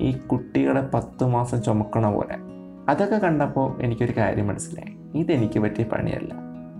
ഈ 0.01 0.17
കുട്ടികളെ 0.17 0.81
പത്ത് 0.93 1.27
മാസം 1.27 1.63
ചുമക്കണ 1.63 2.11
പോലെ. 2.11 2.35
അതൊക്കെ 2.89 3.15
കണ്ടപ്പോൾ 3.15 3.81
എനിക്കൊരു 3.81 4.13
കാര്യം 4.17 4.47
മനസ്സിലായി. 4.47 5.19
ഇതെനിക്ക് 5.19 5.59
പറ്റിയ 5.59 5.83
പണിയല്ല. 5.83 6.33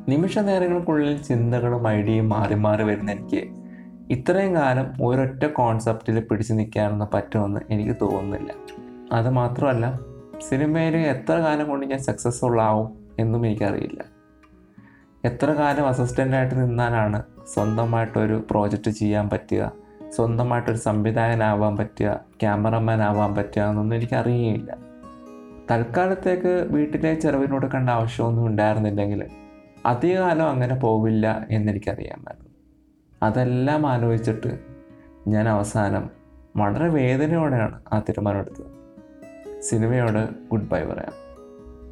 നിമിഷ 0.09 0.39
നേരങ്ങൾക്കുള്ളിൽ 0.39 1.17
ചിന്തകളും 1.17 1.87
ഐഡിയയും 1.87 2.29
മാറി 2.29 2.53
മാറി 2.53 2.83
വരുന്ന 2.83 3.11
എനിക്ക് 3.11 3.60
ഇത്രയും 4.11 4.55
കാലം 4.55 4.93
ഒരൊറ്റ 5.05 5.45
കോൺസെപ്റ്റിൽ 5.45 6.19
പിടിച്ചു 6.19 6.53
നിൽക്കാനൊന്നും 6.53 7.09
പറ്റുമെന്ന് 7.13 7.59
എനിക്ക് 7.69 7.95
തോന്നുന്നില്ല. 8.01 8.53
അത് 9.11 9.29
മാത്രമല്ല 9.29 9.99
സിനിമയിൽ 10.49 10.97
എത്ര 10.97 11.33
കാലം 11.33 11.69
കൊണ്ട് 11.69 11.85
ഞാൻ 11.85 11.99
സക്സസ്ഫുൾ 11.99 12.61
ആവും 12.61 12.89
എന്നും 13.19 13.45
എനിക്കറിയില്ല. 13.45 14.03
എത്ര 15.25 15.51
കാലം 15.51 15.87
അസിസ്റ്റന്റായിട്ട് 15.87 16.55
നിന്നാലാണ് 16.55 17.23
സ്വന്തമായിട്ടൊരു 17.53 18.47
പ്രോജക്റ്റ് 18.51 18.91
ചെയ്യാൻ 18.91 19.29
പറ്റുക 19.29 19.71
സ്വന്തമായിട്ടൊരു 20.09 20.77
സംവിധായകനാവാൻ 20.77 21.77
പറ്റുക 21.77 22.19
ക്യാമറമാൻ 22.41 23.01
ആവാൻ 23.01 23.35
പറ്റുക 23.35 23.61
എന്നൊന്നും 23.61 23.95
എനിക്കറിയില്ല 23.95 24.77
തൽക്കാലത്തേക്ക് 25.71 26.67
വീട്ടിലെ 26.69 27.13
ചെറുവിനോട് 27.13 27.65
കണ്ട 27.65 27.89
ആവശ്യമൊന്നും 27.89 28.47
ഉണ്ടായിരുന്നില്ലെങ്കിൽ 28.47 29.25
അധികകാലം 29.85 30.49
അങ്ങനെ 30.49 30.75
പോവില്ല 30.75 31.47
എന്നെനിക്കറിയാമായിരുന്നു 31.51 32.50
അതെല്ലാം 33.23 33.87
ആലോചിച്ചിട്ട് 33.87 34.59
ഞാൻ 35.27 35.49
അവസാനം 35.49 36.09
വളരെ 36.55 36.87
വേദനയോടെയാണ് 36.87 37.81
ആ 37.93 37.99
തീരുമാനം 37.99 38.39
എടുത്തത് 38.39 38.81
സിനിമയോട് 39.61 40.29
ഗുഡ് 40.51 40.69
ബൈ 40.69 40.83
പറയാം. 40.83 41.13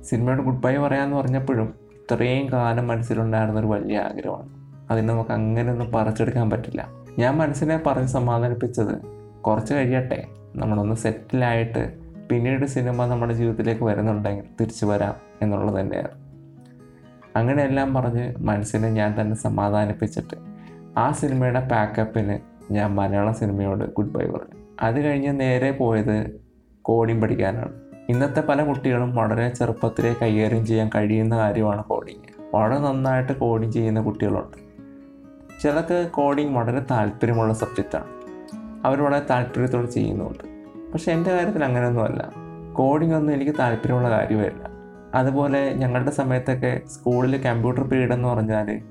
സിനിമയോട് 0.03 0.41
ഗുഡ് 0.41 0.61
ബൈ 0.61 0.77
പറയാമെന്ന് 0.77 1.17
പറഞ്ഞപ്പോഴും 1.17 1.73
ഇത്രയും 1.93 2.51
കാലം 2.51 2.87
മനസ്സിലുണ്ടായിരുന്ന 2.87 3.59
ഒരു 3.59 3.67
വലിയ 3.67 3.99
ആഗ്രഹമാണ്. 3.99 4.49
അതിന് 4.91 5.09
നമുക്ക് 5.09 5.29
അങ്ങനെ 5.29 5.71
ഒന്നും 5.71 5.91
പറിച്ചെടുക്കാൻ 5.91 6.49
പറ്റില്ല. 6.49 6.87
ഞാൻ 7.19 7.37
മനസ്സിനെ 7.37 7.81
പറഞ്ഞ് 7.85 8.07
സമാധാനിപ്പിച്ചത് 8.07 9.01
കുറച്ച് 9.41 9.73
കഴിയട്ടെ 9.73 10.27
നമ്മളൊന്ന് 10.55 10.95
സെറ്റിലായിട്ട് 10.95 11.97
പിന്നീട് 12.29 12.65
സിനിമ 12.65 13.05
നമ്മുടെ 13.05 13.33
ജീവിതത്തിലേക്ക് 13.33 13.83
വരുന്നുണ്ടെങ്കിൽ 13.83 14.43
തിരിച്ചു 14.61 14.85
വരാം 14.85 15.15
എന്നുള്ളത് 15.41 15.79
തന്നെയാണ്. 15.79 16.29
അങ്ങനെയെല്ലാം 17.35 17.93
പറഞ്ഞ് 17.93 18.33
മനസ്സിനെ 18.37 18.89
ഞാൻ 18.89 19.21
തന്നെ 19.21 19.35
സമാധാനിപ്പിച്ചിട്ട് 19.35 20.48
ആ 20.97 21.11
സിനിമയുടെ 21.11 21.67
പാക്കപ്പിന് 21.67 22.39
ഞാൻ 22.71 22.95
മലയാള 22.95 23.31
സിനിമയോട് 23.31 23.93
ഗുഡ് 23.93 24.11
ബൈ 24.11 24.25
പറഞ്ഞു. 24.25 24.65
അത് 24.81 25.01
കഴിഞ്ഞ് 25.01 25.39
നേരെ 25.39 25.71
പോയത് 25.71 26.41
കോഡിങ് 26.81 27.21
പഠിക്കാനാണ്. 27.21 27.73
ഇന്നത്തെ 28.09 28.41
പല 28.41 28.63
കുട്ടികളും 28.63 29.15
വളരെ 29.15 29.49
ചെറുപ്പത്തിലേ 29.49 30.15
കൈകാര്യം 30.21 30.65
ചെയ്യാൻ 30.65 30.89
കഴിയുന്ന 30.95 31.37
കാര്യമാണ് 31.37 31.83
കോഡിങ് 31.83 32.41
വളരെ 32.55 32.79
നന്നായിട്ട് 32.79 33.33
കോഡിങ് 33.33 33.71
ചെയ്യുന്ന 33.71 34.01
കുട്ടികളുണ്ട്. 34.01 34.57
ചിലർക്ക് 35.61 36.09
കോഡിങ് 36.11 36.55
വളരെ 36.55 36.85
താല്പര്യമുള്ള 36.91 37.53
സബ്ജക്റ്റാണ് 37.53 38.07
അവർ 38.85 39.01
വളരെ 39.01 39.25
താല്പര്യത്തോടെ 39.29 39.85
ചെയ്യുന്നുണ്ട്. 39.85 40.43
പക്ഷേ 40.91 41.11
എന്റെ 41.11 41.31
കാര്യത്തിൽ 41.31 41.63
അങ്ങനെയൊന്നുമല്ല. 41.63 42.31
കോഡിംഗ് 42.73 43.15
ഒന്നും 43.15 43.33
എനിക്ക് 43.33 43.51
താല്പര്യമുള്ള 43.59 44.09
കാര്യമല്ല. 44.09 44.69
അതുപോലെ 45.13 45.73
ഞങ്ങളുടെ 45.73 46.11
സമയത്തൊക്കെ 46.11 46.81
സ്കൂളിൽ 46.87 47.41
കമ്പ്യൂട്ടർ 47.41 47.83
പീരീഡ് 47.83 48.13
എന്ന് 48.13 48.27
പറഞ്ഞാൽ 48.27 48.81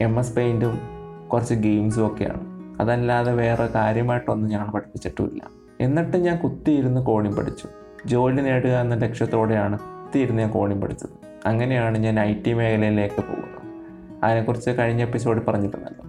എം 0.00 0.18
എസ് 0.18 0.36
പെയിന്റും 0.36 0.93
കുറച്ച് 1.32 1.54
ഗെയിംസും 1.54 2.06
ഒക്കെയാണ്. 2.06 2.54
അതല്ലാതെ 2.80 3.32
വേറെ 3.32 3.66
കാര്യമായിട്ടൊന്നും 3.66 4.50
ഞാൻ 4.50 4.70
പഠിപ്പിച്ചിട്ടുമില്ല. 4.70 5.40
എന്നിട്ട് 5.80 6.16
ഞാൻ 6.16 6.38
കുത്തിയിരുന്ന് 6.38 7.00
കോണിയും 7.00 7.36
പഠിച്ചു. 7.36 7.68
ജോലി 8.06 8.42
നേടുക 8.42 8.70
എന്ന 8.70 8.94
ലക്ഷ്യത്തോടെയാണ് 8.94 9.78
കുത്തിയിരുന്ന് 9.78 10.42
ഞാൻ 10.42 10.50
കോണിയും 10.50 10.80
പഠിച്ചത്. 10.80 11.08
അങ്ങനെയാണ് 11.46 11.98
ഞാൻ 11.98 12.20
ഐ 12.20 12.34
ടി 12.34 12.52
മേഖലയിലേക്ക് 12.52 13.20
പോകുന്നത്. 13.20 13.84
അതിനെക്കുറിച്ച് 14.24 14.70
കഴിഞ്ഞ 14.70 15.02
എപ്പിസോഡിൽ 15.02 15.40
പറഞ്ഞിട്ടുണ്ടല്ലോ. 15.40 16.04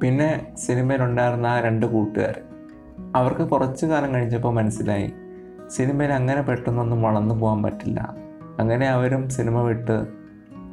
പിന്നെ 0.00 0.46
സിനിമയിലുണ്ടായിരുന്ന 0.56 1.46
ആ 1.46 1.60
രണ്ട് 1.60 1.86
കൂട്ടുകാർ. 1.86 2.40
അവർക്ക് 3.16 3.48
കുറച്ച് 3.48 3.86
കാലം 3.86 4.14
കഴിഞ്ഞപ്പോൾ 4.14 4.54
മനസ്സിലായി 4.54 5.12
സിനിമയിൽ 5.70 6.12
അങ്ങനെ 6.12 6.42
പെട്ടെന്നൊന്നും 6.42 7.02
വളർന്നു 7.02 7.34
പോകാൻ 7.34 7.62
പറ്റില്ല. 7.62 8.14
അങ്ങനെ 8.58 8.88
അവരും 8.88 9.28
സിനിമ 9.28 9.60
വിട്ട് 9.60 10.06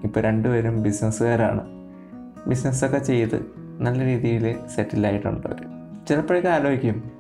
ഇപ്പോൾ 0.03 0.19
രണ്ടുപേരും 0.19 0.83
ബിസിനസ്സുകാരാണ് 0.83 1.78
ബിസിനസ്സൊക്കെ 2.47 2.97
ചെയ്ത് 2.97 3.45
നല്ല 3.79 4.05
രീതിയിൽ 4.05 4.55
സെറ്റിലായിട്ടുണ്ട് 4.75 5.47
അവർ. 5.47 5.65
ചിലപ്പോഴൊക്കെ 6.09 6.49
ആലോചിക്കും 6.49 7.11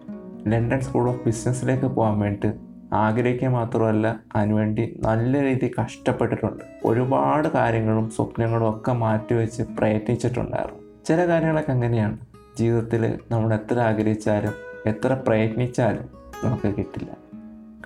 ലണ്ടൻ 0.47 0.81
സ്കൂൾ 0.81 1.09
ഓഫ് 1.09 1.25
ബിസിനസ്സിലേക്ക് 1.25 1.85
പോകാൻ 1.85 2.19
വേണ്ടിയിട്ട് 2.19 2.69
ആഗ്രഹിക്കുക 2.93 3.47
മാത്രമല്ല 3.47 4.19
അതിനുവേണ്ടി 4.35 4.99
നല്ല 5.03 5.41
രീതിയിൽ 5.41 5.71
കഷ്ടപ്പെട്ടിട്ടുണ്ട്. 5.81 6.63
ഒരുപാട് 6.85 7.47
കാര്യങ്ങളും 7.47 8.09
സ്വപ്നങ്ങളും 8.09 8.69
ഒക്കെ 8.69 8.91
മാറ്റിവെച്ച് 8.91 9.63
പ്രയത്നിച്ചിട്ടുണ്ടായിരുന്നു. 9.63 10.79
ചില 11.05 11.27
കാര്യങ്ങളൊക്കെ 11.27 11.71
അങ്ങനെയാണ്. 11.71 12.17
ജീവിതത്തിൽ 12.57 13.19
നമ്മൾ 13.31 13.53
എത്ര 13.53 13.79
ആഗ്രഹിച്ചാലും 13.79 14.53
എത്ര 14.85 15.13
പ്രയത്നിച്ചാലും 15.27 16.03
നമുക്ക് 16.43 16.75
കിട്ടില്ല. 16.77 17.11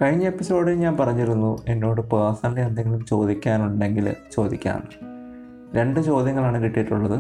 കഴിഞ്ഞ 0.02 0.24
എപ്പിസോഡിൽ 0.24 0.74
ഞാൻ 0.74 0.98
പറഞ്ഞിരുന്നു 0.98 1.58
എന്നോട് 1.68 2.02
പേഴ്സണലി 2.02 2.62
എന്തെങ്കിലും 2.62 3.06
ചോദിക്കാനുണ്ടെങ്കിൽ 3.06 4.16
ചോദിക്കാമെന്ന്. 4.32 5.13
രണ്ട് 5.76 6.00
ചോദ്യങ്ങളാണ് 6.00 6.64
കിട്ടിയിട്ടുള്ളത്. 6.64 7.20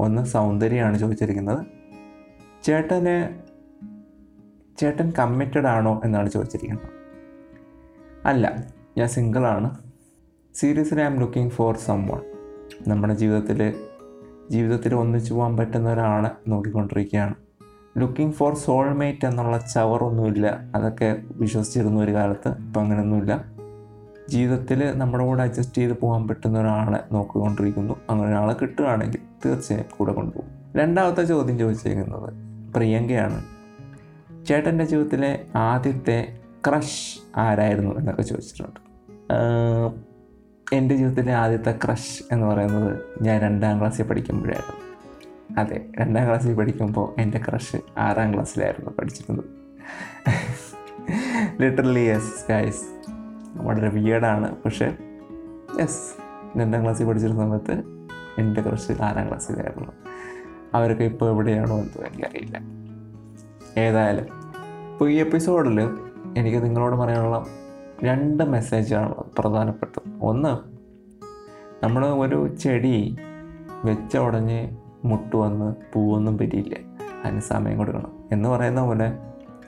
ഒന്ന് 0.00 0.24
സൗന്ദര്യമാണ് 0.24 0.98
ചോദിച്ചിരിക്കുന്നത്. 0.98 1.66
ചേട്ടന് 2.64 3.28
ചേട്ടൻ 4.78 5.12
കമ്മിറ്റഡ് 5.18 5.66
ആണോ 5.66 6.00
എന്നാണ് 6.04 6.30
ചോദിച്ചിരിക്കുന്നത്. 6.30 6.88
അല്ല 8.24 8.64
ഞാൻ 8.98 9.08
സിംഗിളാണ് 9.08 9.78
seriously 10.54 11.00
I 11.00 11.04
am 11.04 11.20
looking 11.20 11.52
for 11.52 11.76
someone 12.06 12.20
നമ്മുടെ 12.88 13.14
ജീവിതത്തിൽ 13.14 13.74
ജീവിതത്തിൽ 14.50 14.94
ഒന്നിച്ചു 14.94 15.34
പോകാൻ 15.34 15.56
പറ്റുന്ന 15.56 15.92
ഒരാളെ 15.92 16.30
നോക്കിക്കൊണ്ടിരിക്കുകയാണ്. 16.48 17.34
ലുക്കിംഗ് 17.98 18.32
ഫോർ 18.32 18.54
സോൾമേറ്റ് 18.54 19.26
എന്നുള്ള 19.26 19.58
ചവറൊന്നുമില്ല. 19.58 20.70
അതൊക്കെ 20.74 21.22
വിശ്വസിച്ചിരുന്ന 21.30 22.00
ഒരു 22.00 22.12
കാലത്ത് 22.12 22.48
ഇപ്പം 22.48 22.80
അങ്ങനെയൊന്നുമില്ല. 22.82 23.55
ജീവിതത്തിൽ 24.28 24.98
നമ്മുടെ 24.98 25.24
കൂടെ 25.24 25.42
അഡ്ജസ്റ്റ് 25.42 25.74
ചെയ്ത് 25.74 25.98
പോകാൻ 25.98 26.28
പറ്റുന്ന 26.28 26.60
ഒരാളെ 26.60 27.14
നോക്കിക്കൊണ്ടിരിക്കുന്നു. 27.14 27.94
അങ്ങനെ 28.10 28.28
ഒരാളെ 28.28 28.54
കിട്ടുകയാണെങ്കിൽ 28.54 29.18
തീർച്ചയായും 29.46 29.86
കൂടെ 29.98 30.12
കൊണ്ടുപോകും. 30.12 30.80
രണ്ടാമത്തെ 30.80 31.24
ചോദ്യം 31.24 31.58
ചോദിച്ചിരിക്കുന്നത് 31.58 32.32
പ്രിയങ്കയാണ്. 32.74 33.44
ചേട്ടന്റെ 34.46 34.84
ജീവിതത്തിലെ 34.84 35.44
ആദ്യത്തെ 35.56 36.38
ക്രഷ് 36.68 37.38
ആരായിരുന്നു 37.38 37.98
എന്നൊക്കെ 37.98 38.22
ചോദിച്ചിട്ടുണ്ട്. 38.22 38.80
എന്റെ 40.72 40.96
ജീവിതത്തിലെ 40.96 41.32
ആദ്യത്തെ 41.32 41.78
ക്രഷ് 41.84 42.22
എന്ന് 42.32 42.46
പറയുന്നത് 42.46 43.00
ഞാൻ 43.22 43.40
രണ്ടാം 43.40 43.78
ക്ലാസ്സിൽ 43.78 44.04
പഠിക്കുമ്പോഴായിരുന്നു. 44.04 44.86
അതെ 45.60 45.86
രണ്ടാം 46.00 46.26
ക്ലാസ്സിൽ 46.26 46.54
പഠിക്കുമ്പോൾ 46.54 47.20
എന്റെ 47.20 47.40
ക്രഷ് 47.48 47.76
ആറാം 47.98 48.34
ക്ലാസ്സിലായിരുന്നു 48.34 48.90
പഠിച്ചിരുന്നത്. 48.90 49.44
ലിറ്ററലി 51.62 52.00
യെസ് 52.00 52.48
ഗൈസ് 52.48 52.95
വളരെ 53.64 53.88
വിയേഡാണ് 53.88 54.56
പക്ഷേ 54.64 54.86
യെസ് 55.80 56.12
രണ്ടാം 56.58 56.82
ക്ലാസ്സിൽ 56.82 57.06
പഠിച്ചിരുന്ന 57.06 57.42
സമയത്ത് 57.42 57.82
എന്റെ 58.38 58.60
കുറച്ച് 58.60 58.92
നാലാം 59.02 59.28
ക്ലാസ്സിലായിരുന്നു 59.28 59.92
അവരൊക്കെ 60.74 61.04
ഇപ്പോൾ 61.04 61.30
എവിടെയാണോ 61.30 61.78
എന്തോ 61.78 62.02
എനിക്കറിയില്ല 62.02 62.60
ഏതായാലും 63.80 64.26
ഇപ്പോൾ 64.92 65.10
ഈ 65.10 65.14
എപ്പിസോഡിൽ 65.14 65.80
എനിക്ക് 66.36 66.64
നിങ്ങളോട് 66.64 66.96
പറയാനുള്ള 66.96 67.46
രണ്ട് 68.04 68.42
മെസ്സേജാണ് 68.42 69.14
പ്രധാനപ്പെട്ടത്. 69.38 70.12
ഒന്ന് 70.22 70.76
നമ്മൾ 71.84 72.06
ഒരു 72.06 72.54
ചെടി 72.54 73.16
വെച്ച 73.84 74.16
ഉടഞ്ഞ് 74.16 74.76
മുട്ട് 75.04 75.36
വന്ന് 75.36 75.74
പൂവൊന്നും 75.94 76.36
വരില്ല 76.36 76.74
അതിന് 77.24 77.40
സമയം 77.40 77.78
കൊടുക്കണം. 77.78 78.12
എന്ന് 78.32 78.48
പറയുന്ന 78.48 78.82
പോലെ 78.82 79.12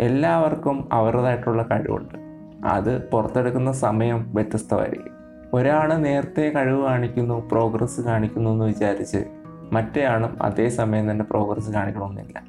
എല്ലാവർക്കും 0.01 0.89
അവരുടേതായിട്ടുള്ള 0.93 1.63
കഴിവുണ്ട്. 1.63 2.18
അത് 2.65 3.11
പുറത്തെടുക്കുന്ന 3.11 3.73
സമയം 3.73 4.35
വ്യത്യസ്തമായിരിക്കും. 4.35 5.13
ഒരാൾ 5.55 5.95
നേരത്തെ 5.95 6.53
കഴിവ് 6.57 6.83
കാണിക്കുന്നു 6.83 7.49
പ്രോഗ്രസ് 7.49 8.01
കാണിക്കുന്നു 8.01 8.51
എന്ന് 8.51 8.65
വിചാരിച്ച് 8.65 9.25
മറ്റേയാളും 9.73 10.43
അതേ 10.43 10.69
സമയം 10.69 11.11
തന്നെ 11.11 11.25
പ്രോഗ്രസ് 11.25 11.71
കാണിക്കണമെന്നില്ല. 11.71 12.43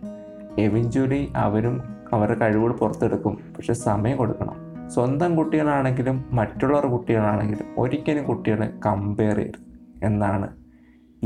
എവിഞ്ച്വലി 0.60 1.32
അവരും 1.36 1.84
അവരുടെ 2.14 2.40
കഴിവുകൾ 2.40 2.72
പുറത്തെടുക്കും 2.72 3.38
പക്ഷെ 3.58 3.74
സമയം 3.74 4.18
കൊടുക്കണം. 4.18 4.90
സ്വന്തം 4.90 5.36
കുട്ടികളാണെങ്കിലും 5.36 6.26
മറ്റുള്ളവർ 6.32 6.86
കുട്ടികളാണെങ്കിലും 6.86 7.66
ഒരിക്കലും 7.78 8.24
കുട്ടികളെ 8.24 8.74
കമ്പയർ 8.86 9.36
ചെയ്യരുത് 9.36 10.06
എന്നാണ് 10.06 10.48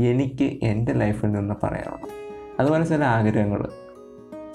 എനിക്ക് 0.00 0.64
എന്റെ 0.64 0.92
ലൈഫിൽ 0.92 1.32
നിന്ന് 1.32 1.54
പറയാനുള്ളത്. 1.62 2.10
അതുപോലെ 2.60 2.84
ചില 2.84 3.04
ആഗ്രഹങ്ങൾ. 3.04 3.68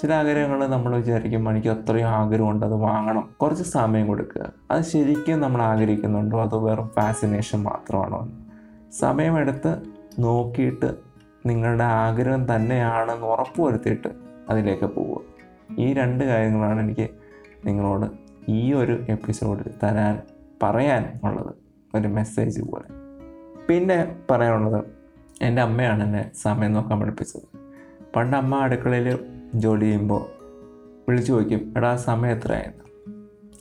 ചില 0.01 0.13
ആഗ്രഹങ്ങൾ 0.13 0.67
നമ്മൾ 0.67 0.95
വിചാരിക്കും 0.95 1.49
എനിക്ക് 1.49 1.67
അത്രയും 1.67 2.05
ആഗ്രഹമുണ്ട് 2.05 2.65
അത് 2.65 2.73
വാങ്ങണം. 2.73 3.29
കുറച്ച് 3.41 3.63
സമയം 3.63 4.07
കൊടുക്കുക. 4.07 4.51
അത് 4.71 4.81
ശരിക്കും 4.81 5.41
നമ്മൾ 5.41 5.61
ആഗ്രഹിക്കുന്നുണ്ടോ? 5.61 6.41
അതോ 6.41 6.59
വെറും 6.59 6.91
ഫാസിനേഷൻ 6.95 7.63
മാത്രമാണോ? 7.63 8.29
സമയമെടുത്ത് 8.99 9.81
നോക്കിയിട്ട് 10.19 10.95
നിങ്ങളുടെ 11.45 11.83
ആഗ്രഹം 11.83 12.55
തന്നെയാണെന്ന് 12.55 13.27
ഉറപ്പുവരുത്തിയിട്ട് 13.27 14.07
അതിലേക്ക് 14.49 14.85
പോവുക. 14.85 15.21
ഈ 15.79 15.93
രണ്ട് 15.93 16.23
കാര്യങ്ങളാണ് 16.23 16.79
എനിക്ക് 16.81 17.09
നിങ്ങളോട് 17.65 18.05
ഈ 18.51 18.73
ഒരു 18.73 19.05
എപ്പിസോഡിൽ 19.09 19.71
തരാൻ 19.83 20.19
പറയാൻ 20.63 21.19
ഉള്ളത്. 21.23 21.55
ഒരു 21.95 22.07
മെസ്സേജ് 22.07 22.61
പോലെ. 22.61 22.93
പിന്നെ 23.69 24.15
പറയാനുള്ളത് 24.31 24.85
എന്റെ 25.41 25.61
അമ്മയാണ് 25.61 26.03
എന്നെ 26.03 26.31
സമയം 26.41 26.73
നോക്കാൻ 26.73 26.99
പഠിപ്പിച്ചത്. 26.99 27.59
പണ്ട് 28.15 28.37
അമ്മ 28.37 28.55
അടുക്കളയിൽ 28.55 29.38
ജോലി 29.55 29.85
ചെയ്യുമ്പോൾ 29.85 30.21
വിളിച്ചു 31.09 31.33
ചോദിക്കും 31.33 31.73
എടാ 31.77 31.95
സമയം 31.95 32.31
എത്രയായിരുന്നു 32.31 32.83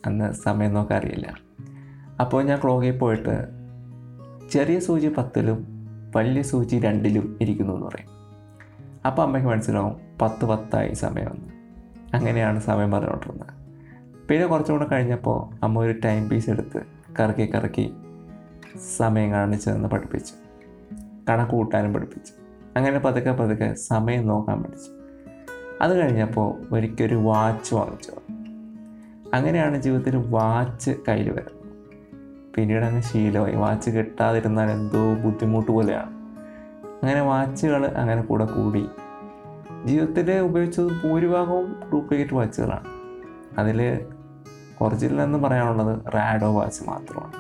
അന്ന് 0.07 0.33
സമയം 0.33 0.75
നോക്കാൻ 0.75 0.99
അറിയില്ല. 0.99 1.35
അപ്പോൾ 2.21 2.43
ഞാൻ 2.43 2.61
ക്ലോക്കിൽ 2.65 2.99
പോയിട്ട് 2.99 3.49
ചെറിയ 4.51 4.79
സൂചി 4.79 5.09
പത്തിലും 5.09 5.79
വലിയ 6.17 6.43
സൂചി 6.43 6.81
രണ്ടിലും 6.81 7.39
ഇരിക്കുന്നു 7.41 7.75
എന്ന് 7.75 7.87
പറയും. 7.87 8.09
അപ്പോൾ 9.07 9.23
അമ്മയ്ക്ക് 9.23 9.51
മനസ്സിലാവും 9.51 9.97
പത്ത് 10.23 10.45
പത്തായി 10.45 10.93
സമയമെന്ന് 10.93 11.53
അങ്ങനെയാണ് 12.15 12.61
സമയം 12.61 12.91
പറഞ്ഞുകൊണ്ടിരുന്നത്. 12.91 13.59
പിന്നെ 14.29 14.47
കുറച്ചും 14.47 14.79
കൂടെ 14.79 14.89
കഴിഞ്ഞപ്പോൾ 14.89 15.65
അമ്മ 15.65 15.79
ഒരു 15.79 15.95
ടൈം 16.05 16.29
പീസ് 16.29 16.51
എടുത്ത് 16.51 16.83
കറക്കി 17.21 17.55
കറക്കി 17.55 17.95
സമയം 18.97 19.33
കാണിച്ചു 19.33 19.71
തന്ന് 19.71 19.89
പഠിപ്പിച്ചു. 19.89 20.33
കണക്ക് 21.29 21.51
കൂട്ടാനും 21.51 21.95
പഠിപ്പിച്ചു. 21.95 22.33
അങ്ങനെ 22.77 22.99
പതുക്കെ 22.99 23.31
പതുക്കെ 23.31 23.75
സമയം 23.75 24.27
നോക്കാൻ 24.27 24.63
പഠിച്ചു. 24.63 24.98
അത് 25.83 26.01
കഴിഞ്ഞപ്പോൾ 26.01 26.75
ഒരിക്കലൊരു 26.75 27.15
വാച്ച് 27.15 27.75
വാങ്ങിച്ചു. 27.75 28.13
അങ്ങനെയാണ് 29.35 29.83
ജീവിതത്തിൽ 29.83 30.17
വാച്ച് 30.17 30.91
കയ്യിൽ 31.09 31.31
വരുന്നത്. 31.31 31.59
പിന്നീട് 32.55 32.85
അങ്ങ് 32.85 33.03
ശീലമായി. 33.03 33.57
വാച്ച് 33.57 33.91
കിട്ടാതിരുന്നാൽ 33.91 34.71
എന്തോ 34.71 35.15
ബുദ്ധിമുട്ട് 35.15 35.73
പോലെയാണ്. 35.73 36.11
അങ്ങനെ 36.87 37.23
വാച്ചുകൾ 37.23 37.87
അങ്ങനെ 37.87 38.23
കൂടെ 38.23 38.45
കൂടി. 38.45 38.87
ജീവിതത്തിൽ 39.85 40.39
ഉപയോഗിച്ചത് 40.39 40.85
ഭൂരിഭാഗവും 40.85 41.73
ഡ്യൂപ്ലിക്കേറ്റ് 41.73 42.35
വാച്ചുകളാണ്. 42.35 42.85
അതിൽ 43.59 44.07
ഒറിജിനൽ 44.81 45.21
എന്ന് 45.21 45.39
പറയാനുള്ളത് 45.39 46.13
റാഡോ 46.15 46.53
വാച്ച് 46.53 46.85
മാത്രമാണ്. 46.85 47.33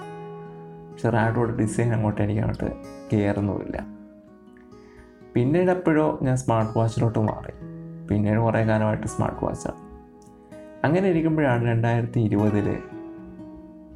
പക്ഷെ 0.93 1.11
റാഡോയുടെ 1.11 1.57
ഡിസൈൻ 1.57 1.95
അങ്ങോട്ട് 1.95 2.23
എനിക്ക് 2.23 2.41
അങ്ങോട്ട് 2.41 2.77
കയറുന്നുമില്ല 3.12 3.87
പിന്നീട് 5.35 5.71
എപ്പോഴോ 5.71 6.19
ഞാൻ 6.23 6.37
സ്മാർട്ട് 6.37 6.79
വാച്ചിലോട്ട് 6.79 7.19
മാറി. 7.19 7.68
പിന്നീട് 8.11 8.40
കുറേ 8.40 8.64
കാലമായിട്ട് 8.64 9.07
സ്മാർട്ട് 9.07 9.44
വാച്ചാണ് 9.44 9.88
അങ്ങനെ 10.87 11.09
ഇരിക്കുമ്പോഴാണ് 11.09 11.64
രണ്ടായിരത്തി 11.66 12.21
ഇരുപതിൽ 12.21 12.79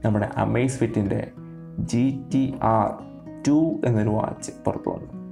നമ്മുടെ 0.05 0.31
അമേസ് 0.37 0.79
ഫിറ്റിന്റെ 0.79 1.31
ജി 1.79 2.21
ടി 2.35 2.55
ആർ 2.63 3.13
ടു 3.49 3.81
എന്നൊരു 3.85 4.09
വാച്ച് 4.09 4.53
പുറത്തു 4.67 4.91
വന്നു. 4.91 5.23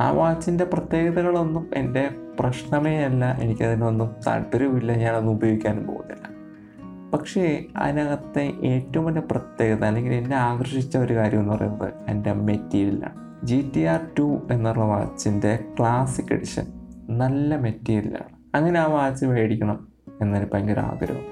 ആ 0.00 0.10
വാച്ചിന്റെ 0.10 0.64
പ്രത്യേകതകളൊന്നും 0.64 1.70
എന്റെ 1.74 2.10
പ്രശ്നമേ 2.40 2.96
അല്ല. 2.96 3.38
എനിക്കതിനൊന്നും 3.40 4.10
താല്പര്യമില്ല 4.26 4.92
ഞാനൊന്നും 4.92 5.32
ഉപയോഗിക്കാനും 5.32 5.86
പോകുന്നില്ല. 5.86 6.34
പക്ഷേ 7.12 7.64
അതിനകത്തെ 7.76 8.52
ഏറ്റവും 8.64 9.06
വലിയ 9.06 9.22
പ്രത്യേകത 9.30 9.84
അല്ലെങ്കിൽ 9.84 10.12
എന്നെ 10.12 10.36
ആകർഷിച്ച 10.36 10.96
ഒരു 10.96 11.14
കാര്യം 11.14 11.40
എന്ന് 11.40 11.52
പറയുന്നത് 11.52 11.92
എന്റെ 12.08 12.32
മെറ്റീരിയലാണ്. 12.32 13.46
ജി 13.46 13.72
ടി 13.76 13.82
ആർ 13.82 14.00
ടു 14.18 14.38
എന്നുള്ള 14.50 14.84
വാച്ചിന്റെ 14.84 15.58
ക്ലാസിക് 15.78 16.34
എഡിഷൻ 16.34 16.73
നല്ല 17.10 17.56
മെറ്റീരിയലാണ് 17.56 18.56
അങ്ങനെ 18.56 18.80
ആ 18.80 18.86
വാച്ച് 18.86 19.26
മേടിക്കണം 19.26 19.88
എന്നൊരു 20.20 20.46
ഭയങ്കര 20.54 20.80
ആഗ്രഹം. 20.80 21.22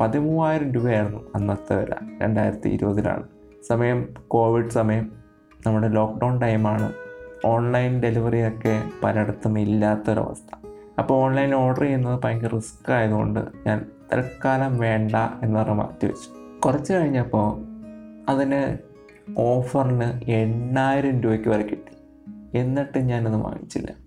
പതിമൂവായിരം 0.00 0.72
രൂപയായിരുന്നു 0.72 1.20
അന്നത്തെ 1.34 1.76
വില 1.76 1.94
രണ്ടായിരത്തി 2.22 2.68
ഇരുപതിലാണ് 2.68 3.28
സമയം 3.68 4.14
കോവിഡ് 4.28 4.70
സമയം 4.70 5.12
നമ്മുടെ 5.66 5.88
ലോക്ക്ഡൗൺ 5.88 6.40
ടൈമാണ് 6.40 6.92
ഓൺലൈൻ 7.44 8.00
ഡെലിവറി 8.00 8.48
ഒക്കെ 8.48 8.82
പലയിടത്തും 9.02 9.58
ഇല്ലാത്തൊരവസ്ഥ. 9.58 10.56
അപ്പോൾ 10.98 11.14
ഓൺലൈൻ 11.14 11.54
ഓർഡർ 11.54 11.80
ചെയ്യുന്നത് 11.80 12.20
ഭയങ്കര 12.24 12.46
റിസ്ക് 12.46 12.92
ആയതുകൊണ്ട് 12.92 13.40
ഞാൻ 13.66 13.86
തൽക്കാലം 14.12 14.78
വേണ്ട 14.78 15.16
എന്ന് 15.42 15.60
പറഞ്ഞ് 15.60 15.74
മാറ്റി 15.74 16.06
വെച്ചു 16.06 16.60
കുറച്ച് 16.60 16.92
കഴിഞ്ഞപ്പോൾ 16.92 17.64
അതിന് 18.28 18.78
ഓഫറിന് 19.38 20.30
എണ്ണായിരം 20.30 21.20
രൂപയ്ക്ക് 21.20 21.48
വരെ 21.48 21.62
കിട്ടി. 21.62 21.96
എന്നിട്ട് 22.58 22.98
ഞാനത് 22.98 23.36
വാങ്ങിച്ചില്ല. 23.36 24.05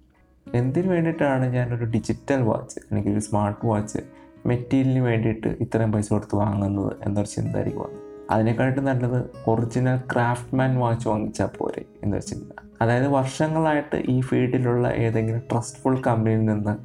എന്തിനു 0.55 0.87
വേണ്ടിയിട്ടാണ് 0.87 1.45
ഞാനൊരു 1.45 1.85
ഡിജിറ്റൽ 1.85 2.41
വാച്ച് 2.41 2.79
അല്ലെങ്കിൽ 2.79 3.13
ഒരു 3.13 3.19
സ്മാർട്ട് 3.19 3.65
വാച്ച് 3.65 3.99
മെറ്റീരിയലിന് 4.45 5.03
വേണ്ടിയിട്ട് 5.05 5.47
ഇത്രയും 5.47 5.91
പൈസ 5.91 6.13
കൊടുത്ത് 6.13 6.35
വാങ്ങുന്നത് 6.35 6.93
എന്നൊരു 7.05 7.27
ചിന്ത 7.27 7.55
ആയിരിക്കും 7.55 7.81
വന്നു 7.81 7.99
അതിനെക്കാട്ടും 8.31 8.85
നല്ലത് 8.85 9.29
ഒറിജിനൽ 9.47 9.97
ക്രാഫ്റ്റ്മാൻ 10.13 10.77
വാച്ച് 10.77 11.09
വാങ്ങിച്ചാൽ 11.09 11.45
പോരെ 11.45 11.85
എന്നൊരു 12.03 12.23
ചിന്ത. 12.23 12.51
അതായത് 12.81 13.07
വർഷങ്ങളായിട്ട് 13.07 13.95
ഈ 13.95 14.21
ഫീൽഡിലുള്ള 14.21 14.87
ഏതെങ്കിലും 14.87 15.39
ട്രസ്റ്റ്ഫുൾ 15.39 16.01
കമ്പനിയിൽ 16.01 16.45
നിന്ന് 16.45 16.77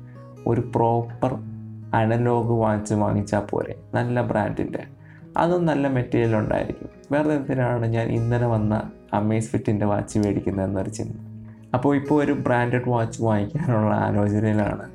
ഒരു 0.46 0.60
പ്രോപ്പർ 0.60 1.34
അനലോഗ് 1.94 2.52
വാച്ച് 2.52 2.94
വാങ്ങിച്ചാൽ 2.94 3.40
പോരെ. 3.40 3.74
നല്ല 3.94 4.22
ബ്രാൻഡിന്റെ 4.22 4.84
അതും 5.36 5.66
നല്ല 5.66 5.88
മെറ്റീരിയൽ 5.88 6.36
ഉണ്ടായിരിക്കും. 6.36 6.88
വേറെ 7.12 7.34
എന്തിനാണ് 7.34 7.86
ഞാൻ 7.86 8.08
ഇന്നലെ 8.08 8.46
വന്ന 8.46 8.90
അമേസ് 9.12 9.50
ഫിറ്റിന്റെ 9.50 9.86
വാച്ച് 9.86 10.18
മേടിക്കുന്നത് 10.18 10.66
എന്നൊരു 10.66 10.90
ചിന്ത. 10.90 11.33
അപ്പോൾ 11.74 11.96
ഇപ്പോൾ 11.96 12.24
ഒരു 12.24 12.32
ബ്രാൻഡഡ് 12.32 12.88
വാച്ച് 12.88 13.22
വാങ്ങിക്കാനുള്ള 13.22 13.94
ആലോചനയിലാണ് 13.94 14.90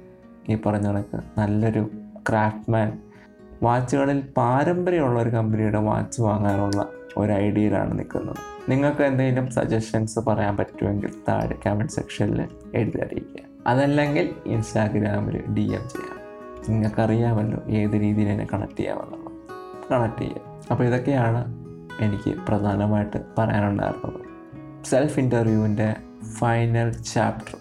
ഈ 0.50 0.58
പറഞ്ഞ 0.66 0.88
കണക്ക്. 0.88 1.20
നല്ലൊരു 1.38 1.90
ക്രാഫ്റ്റ്മാൻ 2.30 2.98
വാച്ചുകളിൽ 3.64 4.24
പാരമ്പര്യമുള്ള 4.38 5.22
ഒരു 5.22 5.30
കമ്പനിയുടെ 5.30 5.78
വാച്ച് 5.78 6.22
വാങ്ങാനുള്ള 6.22 6.88
ഒരു 7.18 7.32
ഐഡിയയിലാണ് 7.32 8.00
നിൽക്കുന്നത്. 8.00 8.36
നിങ്ങൾക്ക് 8.72 9.02
എന്തെങ്കിലും 9.02 9.52
സജഷൻസ് 9.52 10.20
പറയാൻ 10.20 10.58
പറ്റുമെങ്കിൽ 10.58 11.12
താഴെ 11.30 11.56
കമന്റ് 11.68 11.92
സെക്ഷനിൽ 11.92 12.48
എഴുതി 12.76 12.98
അറിയിക്കുക. 12.98 13.44
അതല്ലെങ്കിൽ 13.68 14.30
ഇൻസ്റ്റാഗ്രാമിൽ 14.46 15.38
ഡി 15.38 15.62
എം 15.62 15.90
ചെയ്യാം. 15.90 16.20
നിങ്ങൾക്കറിയാമല്ലോ 16.70 17.64
ഏത് 17.70 17.94
രീതിയിൽ 17.94 18.30
എന്നെ 18.30 18.48
കണക്ട് 18.54 18.78
ചെയ്യാമെന്നുള്ളത്. 18.78 19.32
കണക്ട് 19.92 20.22
ചെയ്യുക 20.22 20.42
അപ്പോൾ 20.72 20.84
ഇതൊക്കെയാണ് 20.84 21.66
എനിക്ക് 22.02 22.36
പ്രധാനമായിട്ട് 22.48 23.18
പറയാനുണ്ടായിരുന്നത്. 23.38 24.30
സെൽഫ് 24.86 25.20
ഇന്റർവ്യൂവിന്റെ 25.20 25.96
ഫൈനൽ 26.38 26.92
ചാപ്റ്റർ 26.92 27.58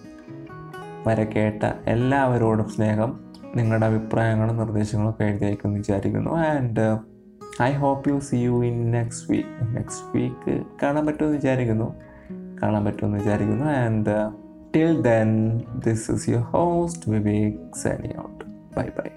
വരെ 1.06 1.24
കേട്ട 1.24 1.62
എല്ലാവരോടും 1.86 2.68
സ്നേഹം 2.68 3.20
നിങ്ങളുടെ 3.56 3.86
അഭിപ്രായങ്ങളും 3.86 4.56
നിർദ്ദേശങ്ങളും 4.56 5.10
ഒക്കെ 5.10 5.24
എഴുതി 5.24 5.44
അയക്കുമെന്ന് 5.44 5.78
വിചാരിക്കുന്നു. 5.78 6.30
And 6.30 6.98
I 7.62 7.72
hope 7.72 8.08
you 8.08 8.18
see 8.18 8.36
you 8.36 8.64
in 8.64 8.90
next 8.90 9.32
week 9.32 9.76
next 9.76 10.18
week 10.18 10.62
കാണാൻ 10.82 11.06
പറ്റുമെന്ന് 11.06 11.36
വിചാരിക്കുന്നു. 11.36 11.94
കാണാൻ 12.62 12.84
പറ്റുമെന്ന് 12.84 13.18
വിചാരിക്കുന്നു. 13.18 13.64
And 13.64 14.30
till 14.74 15.02
then 15.02 15.58
this 15.58 16.10
is 16.10 16.30
your 16.30 16.42
host 16.42 17.10
Vivek 17.10 17.78
Seni 17.78 18.08
out 18.18 18.44
bye 18.76 18.84
bye 18.84 19.10